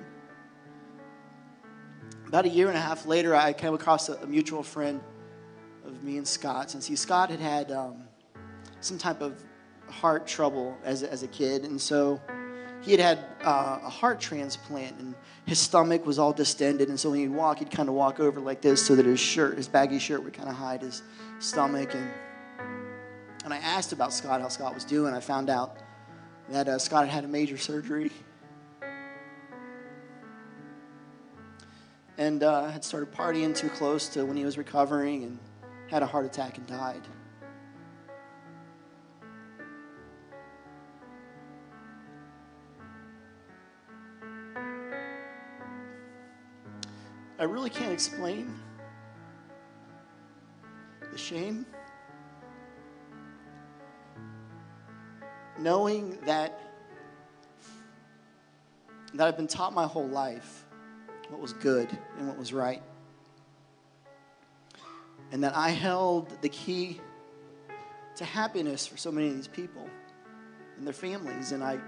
About 2.27 2.45
a 2.45 2.51
year 2.51 2.69
and 2.69 2.77
a 2.77 2.81
half 2.83 3.07
later, 3.07 3.35
I 3.35 3.55
came 3.55 3.73
across 3.73 4.11
a, 4.11 4.27
mutual 4.27 4.63
friend 4.63 5.01
of 5.87 6.05
me 6.05 6.19
and 6.19 6.29
Scott. 6.29 6.75
And 6.75 6.83
see, 6.83 6.95
Scott 6.95 7.31
had 7.31 7.41
had 7.41 7.73
um, 7.73 8.05
some 8.81 8.99
type 8.99 9.23
of 9.23 9.43
heart 9.89 10.27
trouble 10.27 10.77
as 10.85 11.03
as 11.03 11.23
a 11.23 11.29
kid, 11.29 11.65
and 11.65 11.81
so 11.81 12.21
he 12.83 12.91
had 12.91 13.01
had 13.01 13.19
uh, 13.45 13.79
a 13.85 13.89
heart 13.89 14.21
transplant 14.21 14.99
and 14.99 15.15
his 15.47 15.59
stomach 15.59 16.05
was 16.05 16.19
all 16.19 16.33
distended 16.33 16.89
and 16.89 16.99
so 16.99 17.11
when 17.11 17.21
he'd 17.21 17.29
walk 17.29 17.59
he'd 17.59 17.71
kind 17.71 17.89
of 17.89 17.95
walk 17.95 18.21
over 18.21 18.41
like 18.41 18.61
this 18.61 18.85
so 18.85 18.95
that 18.95 19.07
his 19.07 19.21
shirt 19.21 19.57
his 19.57 19.69
baggy 19.69 19.99
shirt 19.99 20.23
would 20.23 20.33
kind 20.33 20.49
of 20.49 20.55
hide 20.55 20.83
his 20.83 21.03
stomach 21.39 21.95
and 21.95 22.11
and 23.45 23.55
i 23.55 23.57
asked 23.59 23.93
about 23.93 24.13
scott 24.13 24.41
how 24.41 24.49
scott 24.49 24.75
was 24.75 24.85
doing. 24.85 25.15
I 25.15 25.21
found 25.21 25.49
out 25.49 25.79
that 26.51 26.69
uh, 26.69 26.79
scott 26.79 27.05
had 27.05 27.15
had 27.15 27.25
a 27.25 27.29
major 27.29 27.57
surgery. 27.57 28.11
And 32.19 32.43
uh, 32.43 32.69
had 32.69 32.85
started 32.85 33.11
partying 33.11 33.57
too 33.57 33.71
close 33.71 34.09
to 34.11 34.25
when 34.25 34.37
he 34.37 34.45
was 34.45 34.59
recovering 34.59 35.25
and 35.25 35.39
had 35.89 36.03
a 36.03 36.07
heart 36.07 36.27
attack 36.27 36.59
and 36.59 36.67
died 36.67 37.01
I 47.43 47.45
really 47.47 47.71
can't 47.71 47.93
explain 47.93 48.55
the 51.11 51.19
shame. 51.19 51.67
Knowing 55.59 56.21
that 56.25 56.61
that 59.15 59.27
I've 59.27 59.37
been 59.37 59.49
taught 59.49 59.73
my 59.73 59.89
whole 59.89 60.07
life 60.07 60.67
what 61.31 61.41
was 61.41 61.53
good 61.53 61.89
and 62.17 62.29
what 62.29 62.39
was 62.39 62.53
right. 62.53 62.81
and 65.33 65.43
that 65.43 65.57
I 65.57 65.71
held 65.71 66.41
the 66.43 66.49
key 66.49 67.01
to 68.17 68.25
happiness 68.25 68.87
for 68.87 68.97
so 68.97 69.11
many 69.11 69.27
of 69.27 69.35
these 69.35 69.49
people 69.49 69.89
and 70.77 70.87
their 70.87 70.95
families, 70.95 71.51
and 71.51 71.65
I 71.65 71.81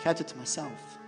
kept 0.00 0.20
it 0.20 0.26
to 0.26 0.36
myself. 0.36 0.98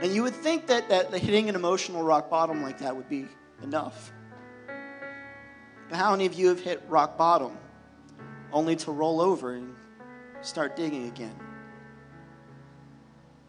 And 0.00 0.12
you 0.12 0.22
would 0.22 0.34
think 0.34 0.66
that, 0.68 0.88
that 0.88 1.12
hitting 1.12 1.48
an 1.48 1.54
emotional 1.54 2.02
rock 2.02 2.30
bottom 2.30 2.62
like 2.62 2.78
that 2.78 2.96
would 2.96 3.08
be 3.08 3.26
enough. 3.62 4.12
But 5.88 5.98
how 5.98 6.12
many 6.12 6.26
of 6.26 6.34
you 6.34 6.48
have 6.48 6.60
hit 6.60 6.82
rock 6.88 7.18
bottom 7.18 7.56
only 8.52 8.76
to 8.76 8.90
roll 8.90 9.20
over 9.20 9.54
and 9.54 9.74
start 10.40 10.74
digging 10.76 11.06
again? 11.08 11.34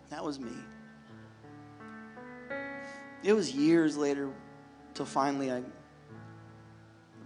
That 0.09 0.23
was 0.23 0.39
me. 0.39 0.51
It 3.23 3.33
was 3.33 3.51
years 3.51 3.95
later 3.95 4.29
till 4.93 5.05
finally 5.05 5.51
I 5.51 5.63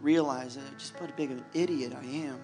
realized 0.02 0.58
that 0.58 0.78
just 0.78 1.00
what 1.02 1.10
a 1.10 1.14
big 1.14 1.32
of 1.32 1.40
an 1.40 1.46
idiot 1.54 1.94
I 2.00 2.06
am. 2.06 2.40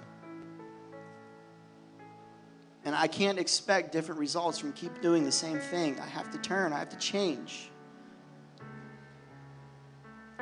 And 2.85 2.95
I 2.95 3.07
can't 3.07 3.39
expect 3.39 3.91
different 3.91 4.19
results 4.19 4.59
from 4.59 4.73
keep 4.73 5.01
doing 5.01 5.23
the 5.23 5.31
same 5.31 5.59
thing. 5.59 5.99
I 5.99 6.05
have 6.05 6.29
to 6.31 6.37
turn, 6.37 6.73
I 6.73 6.79
have 6.79 6.89
to 6.89 6.97
change. 6.97 7.69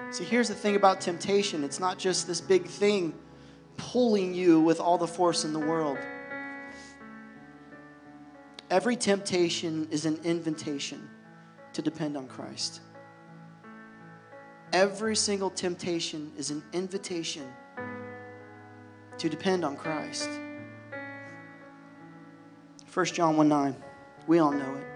See, 0.10 0.24
here's 0.24 0.50
the 0.50 0.56
thing 0.56 0.76
about 0.76 1.00
temptation 1.00 1.64
it's 1.64 1.80
not 1.80 1.98
just 1.98 2.28
this 2.28 2.42
big 2.42 2.66
thing 2.66 3.14
pulling 3.78 4.34
you 4.34 4.60
with 4.60 4.80
all 4.80 4.98
the 4.98 5.08
force 5.08 5.46
in 5.46 5.54
the 5.54 5.60
world. 5.60 5.98
Every 8.70 8.96
temptation 8.96 9.88
is 9.92 10.06
an 10.06 10.20
invitation 10.24 11.10
to 11.74 11.82
depend 11.82 12.18
on 12.18 12.28
Christ. 12.28 12.82
Every 14.74 15.16
single 15.16 15.50
temptation 15.50 16.32
is 16.38 16.52
an 16.52 16.64
invitation 16.74 17.46
to 19.18 19.30
depend 19.30 19.66
on 19.66 19.76
Christ. 19.76 20.30
1 22.94 23.06
John 23.08 23.38
1 23.38 23.48
9, 23.48 23.76
we 24.28 24.40
all 24.40 24.52
know 24.52 24.76
it. 24.76 24.88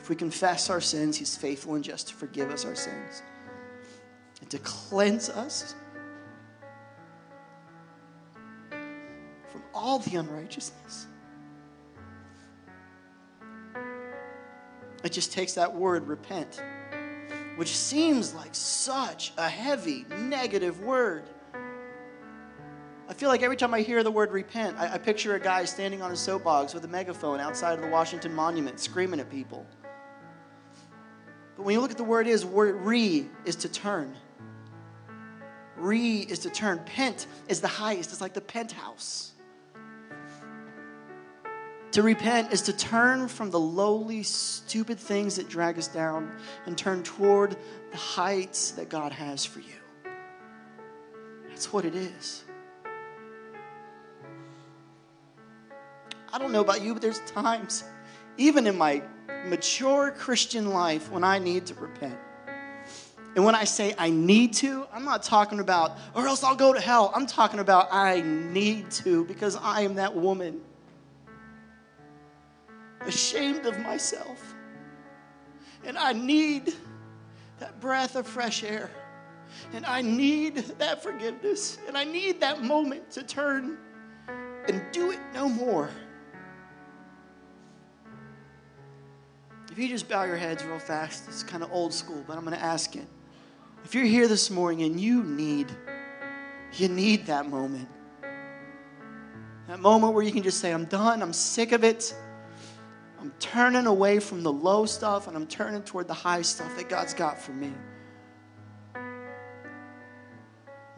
If 0.00 0.08
we 0.08 0.16
confess 0.16 0.70
our 0.70 0.80
sins, 0.80 1.16
He's 1.16 1.36
faithful 1.36 1.74
and 1.74 1.84
just 1.84 2.08
to 2.08 2.14
forgive 2.14 2.50
us 2.50 2.64
our 2.64 2.74
sins 2.74 3.22
and 4.40 4.48
to 4.50 4.58
cleanse 4.60 5.28
us 5.28 5.74
from 8.70 9.62
all 9.74 9.98
the 9.98 10.16
unrighteousness. 10.16 11.06
It 15.04 15.12
just 15.12 15.32
takes 15.32 15.52
that 15.54 15.74
word, 15.74 16.06
repent 16.08 16.60
which 17.58 17.76
seems 17.76 18.34
like 18.34 18.50
such 18.52 19.32
a 19.36 19.48
heavy, 19.48 20.06
negative 20.16 20.80
word. 20.80 21.24
I 23.08 23.14
feel 23.14 23.30
like 23.30 23.42
every 23.42 23.56
time 23.56 23.72
I 23.72 23.80
hear 23.80 24.02
the 24.02 24.10
word 24.10 24.30
repent, 24.32 24.76
I, 24.78 24.94
I, 24.94 24.98
picture 24.98 25.34
a 25.34 25.40
guy 25.40 25.64
standing 25.64 26.02
on 26.02 26.12
a 26.12 26.16
soapbox 26.16 26.74
with 26.74 26.84
a 26.84 26.88
megaphone 26.88 27.40
outside 27.40 27.72
of 27.72 27.80
the 27.80 27.88
Washington 27.88 28.34
Monument 28.34 28.78
screaming 28.78 29.18
at 29.18 29.30
people. 29.30 29.66
But 31.56 31.64
when 31.64 31.72
you 31.72 31.80
look 31.80 31.90
at 31.90 31.96
the 31.96 32.04
word 32.04 32.26
is, 32.26 32.44
word 32.44 32.76
re 32.82 33.26
is 33.46 33.56
to 33.56 33.68
turn. 33.68 34.14
Re 35.76 36.18
is 36.18 36.40
to 36.40 36.50
turn. 36.50 36.80
Pent 36.84 37.26
is 37.48 37.62
the 37.62 37.68
highest. 37.68 38.12
It's 38.12 38.20
like 38.20 38.34
the 38.34 38.42
penthouse. 38.42 39.32
To 41.92 42.02
repent 42.02 42.52
is 42.52 42.60
to 42.62 42.74
turn 42.74 43.26
from 43.26 43.50
the 43.50 43.58
lowly, 43.58 44.22
stupid 44.22 44.98
things 44.98 45.36
that 45.36 45.48
drag 45.48 45.78
us 45.78 45.88
down 45.88 46.30
and 46.66 46.76
turn 46.76 47.02
toward 47.02 47.56
the 47.90 47.96
heights 47.96 48.72
that 48.72 48.90
God 48.90 49.12
has 49.12 49.46
for 49.46 49.60
you. 49.60 50.12
That's 51.48 51.72
what 51.72 51.86
it 51.86 51.94
is. 51.94 52.44
I 56.32 56.38
don't 56.38 56.52
know 56.52 56.60
about 56.60 56.82
you, 56.82 56.92
but 56.92 57.02
there's 57.02 57.20
times, 57.20 57.84
even 58.36 58.66
in 58.66 58.76
my 58.76 59.02
mature 59.46 60.10
Christian 60.10 60.70
life, 60.70 61.10
when 61.10 61.24
I 61.24 61.38
need 61.38 61.66
to 61.66 61.74
repent. 61.74 62.18
And 63.36 63.44
when 63.44 63.54
I 63.54 63.64
say 63.64 63.94
I 63.96 64.10
need 64.10 64.52
to, 64.54 64.86
I'm 64.92 65.04
not 65.04 65.22
talking 65.22 65.60
about, 65.60 65.96
or 66.14 66.26
else 66.26 66.42
I'll 66.42 66.56
go 66.56 66.72
to 66.72 66.80
hell. 66.80 67.12
I'm 67.14 67.26
talking 67.26 67.60
about 67.60 67.88
I 67.92 68.20
need 68.20 68.90
to 68.92 69.24
because 69.26 69.56
I 69.56 69.82
am 69.82 69.94
that 69.94 70.14
woman 70.14 70.60
ashamed 73.02 73.64
of 73.66 73.78
myself. 73.80 74.54
And 75.84 75.96
I 75.96 76.12
need 76.12 76.74
that 77.60 77.80
breath 77.80 78.16
of 78.16 78.26
fresh 78.26 78.64
air. 78.64 78.90
And 79.72 79.86
I 79.86 80.02
need 80.02 80.56
that 80.78 81.02
forgiveness. 81.02 81.78
And 81.86 81.96
I 81.96 82.04
need 82.04 82.40
that 82.40 82.62
moment 82.62 83.10
to 83.12 83.22
turn 83.22 83.78
and 84.68 84.82
do 84.92 85.10
it 85.10 85.20
no 85.32 85.48
more. 85.48 85.90
If 89.78 89.82
you 89.82 89.90
just 89.90 90.08
bow 90.08 90.24
your 90.24 90.36
heads 90.36 90.64
real 90.64 90.80
fast, 90.80 91.28
it's 91.28 91.44
kind 91.44 91.62
of 91.62 91.70
old 91.70 91.94
school, 91.94 92.24
but 92.26 92.36
I'm 92.36 92.44
going 92.44 92.56
to 92.56 92.60
ask 92.60 92.96
it. 92.96 93.06
If 93.84 93.94
you're 93.94 94.02
here 94.02 94.26
this 94.26 94.50
morning 94.50 94.84
and 94.84 94.98
you 94.98 95.22
need, 95.22 95.70
you 96.72 96.88
need 96.88 97.26
that 97.26 97.48
moment. 97.48 97.88
That 99.68 99.78
moment 99.78 100.14
where 100.14 100.24
you 100.24 100.32
can 100.32 100.42
just 100.42 100.58
say, 100.58 100.72
I'm 100.72 100.86
done, 100.86 101.22
I'm 101.22 101.32
sick 101.32 101.70
of 101.70 101.84
it. 101.84 102.12
I'm 103.20 103.32
turning 103.38 103.86
away 103.86 104.18
from 104.18 104.42
the 104.42 104.50
low 104.50 104.84
stuff 104.84 105.28
and 105.28 105.36
I'm 105.36 105.46
turning 105.46 105.82
toward 105.82 106.08
the 106.08 106.14
high 106.14 106.42
stuff 106.42 106.74
that 106.76 106.88
God's 106.88 107.14
got 107.14 107.40
for 107.40 107.52
me. 107.52 107.72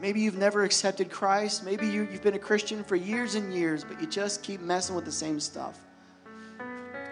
Maybe 0.00 0.22
you've 0.22 0.38
never 0.38 0.64
accepted 0.64 1.10
Christ. 1.10 1.66
Maybe 1.66 1.86
you, 1.86 2.06
have 2.06 2.22
been 2.22 2.32
a 2.32 2.38
Christian 2.38 2.82
for 2.82 2.96
years 2.96 3.34
and 3.34 3.52
years, 3.52 3.84
but 3.84 4.00
you 4.00 4.06
just 4.06 4.42
keep 4.42 4.62
messing 4.62 4.96
with 4.96 5.04
the 5.04 5.12
same 5.12 5.38
stuff. 5.38 5.78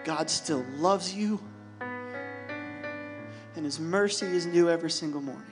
God 0.04 0.30
still 0.30 0.64
loves 0.78 1.14
you, 1.14 1.38
and 3.58 3.64
His 3.64 3.80
mercy 3.80 4.24
is 4.24 4.46
new 4.46 4.70
every 4.70 4.90
single 4.90 5.20
morning. 5.20 5.44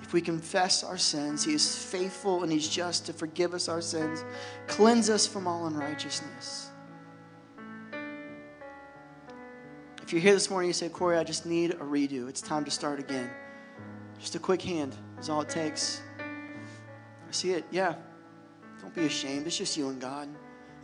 If 0.00 0.14
we 0.14 0.22
confess 0.22 0.82
our 0.82 0.96
sins, 0.96 1.44
He 1.44 1.52
is 1.52 1.84
faithful 1.84 2.42
and 2.42 2.50
He's 2.50 2.66
just 2.66 3.04
to 3.06 3.12
forgive 3.12 3.52
us 3.52 3.68
our 3.68 3.82
sins, 3.82 4.24
cleanse 4.66 5.10
us 5.10 5.26
from 5.26 5.46
all 5.46 5.66
unrighteousness. 5.66 6.70
If 10.02 10.10
you're 10.10 10.22
here 10.22 10.32
this 10.32 10.48
morning, 10.48 10.68
you 10.68 10.74
say, 10.74 10.88
Corey, 10.88 11.18
I 11.18 11.24
just 11.24 11.44
need 11.44 11.72
a 11.72 11.76
redo. 11.76 12.28
It's 12.28 12.40
time 12.40 12.64
to 12.64 12.70
start 12.70 12.98
again. 12.98 13.30
Just 14.18 14.34
a 14.36 14.38
quick 14.38 14.62
hand 14.62 14.96
is 15.20 15.28
all 15.28 15.42
it 15.42 15.50
takes. 15.50 16.00
I 16.18 17.30
see 17.30 17.52
it. 17.52 17.66
Yeah. 17.70 17.94
Don't 18.80 18.94
be 18.94 19.04
ashamed. 19.04 19.46
It's 19.46 19.58
just 19.58 19.76
you 19.76 19.90
and 19.90 20.00
God. 20.00 20.28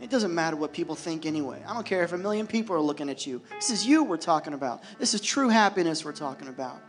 It 0.01 0.09
doesn't 0.09 0.33
matter 0.33 0.55
what 0.55 0.71
people 0.71 0.95
think 0.95 1.25
anyway. 1.25 1.61
I 1.67 1.73
don't 1.73 1.85
care 1.85 2.03
if 2.03 2.13
a 2.13 2.17
million 2.17 2.47
people 2.47 2.75
are 2.75 2.81
looking 2.81 3.09
at 3.09 3.27
you. 3.27 3.41
This 3.55 3.69
is 3.69 3.85
you 3.85 4.03
we're 4.03 4.17
talking 4.17 4.53
about. 4.53 4.83
This 4.97 5.13
is 5.13 5.21
true 5.21 5.49
happiness 5.49 6.05
we're 6.05 6.13
talking 6.13 6.47
about. 6.47 6.81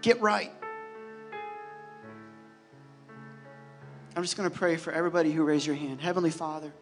Get 0.00 0.20
right. 0.20 0.52
I'm 4.16 4.22
just 4.22 4.36
going 4.38 4.48
to 4.48 4.56
pray 4.56 4.76
for 4.76 4.92
everybody 4.92 5.30
who 5.30 5.44
raised 5.44 5.66
your 5.66 5.76
hand. 5.76 6.00
Heavenly 6.00 6.30
Father, 6.30 6.72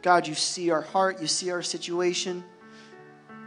God, 0.00 0.28
you 0.28 0.34
see 0.34 0.70
our 0.70 0.82
heart, 0.82 1.20
you 1.20 1.26
see 1.26 1.50
our 1.50 1.62
situation. 1.62 2.44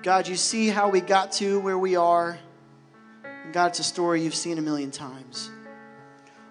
God, 0.03 0.27
you 0.27 0.35
see 0.35 0.67
how 0.67 0.89
we 0.89 0.99
got 0.99 1.31
to 1.33 1.59
where 1.61 1.79
we 1.79 1.95
are. 1.95 2.37
And 3.23 3.53
God, 3.53 3.67
it's 3.67 3.79
a 3.79 3.83
story 3.83 4.21
you've 4.21 4.35
seen 4.35 4.57
a 4.57 4.61
million 4.61 4.91
times. 4.91 5.49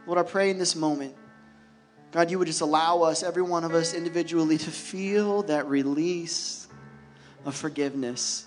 Lord, 0.06 0.18
I 0.18 0.22
pray 0.22 0.50
in 0.50 0.58
this 0.58 0.74
moment, 0.74 1.14
God, 2.14 2.30
you 2.30 2.38
would 2.38 2.46
just 2.46 2.62
allow 2.62 3.02
us, 3.02 3.22
every 3.22 3.42
one 3.42 3.64
of 3.64 3.74
us 3.74 3.92
individually, 3.92 4.56
to 4.56 4.70
feel 4.70 5.42
that 5.42 5.68
release 5.68 6.68
of 7.44 7.54
forgiveness 7.54 8.46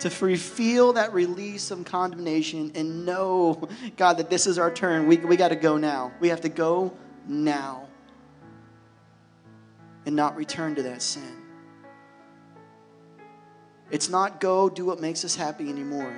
to 0.00 0.10
feel 0.10 0.92
that 0.94 1.12
release 1.12 1.70
of 1.70 1.84
condemnation 1.84 2.72
and 2.74 3.06
know, 3.06 3.68
God, 3.96 4.18
that 4.18 4.30
this 4.30 4.46
is 4.46 4.58
our 4.58 4.70
turn. 4.70 5.06
We, 5.06 5.16
we 5.16 5.36
got 5.36 5.48
to 5.48 5.56
go 5.56 5.76
now. 5.76 6.12
We 6.20 6.28
have 6.28 6.42
to 6.42 6.48
go 6.48 6.92
now 7.26 7.88
and 10.04 10.14
not 10.14 10.36
return 10.36 10.74
to 10.74 10.82
that 10.82 11.02
sin. 11.02 11.42
It's 13.90 14.08
not 14.08 14.40
go 14.40 14.68
do 14.68 14.84
what 14.84 15.00
makes 15.00 15.24
us 15.24 15.34
happy 15.34 15.68
anymore. 15.68 16.14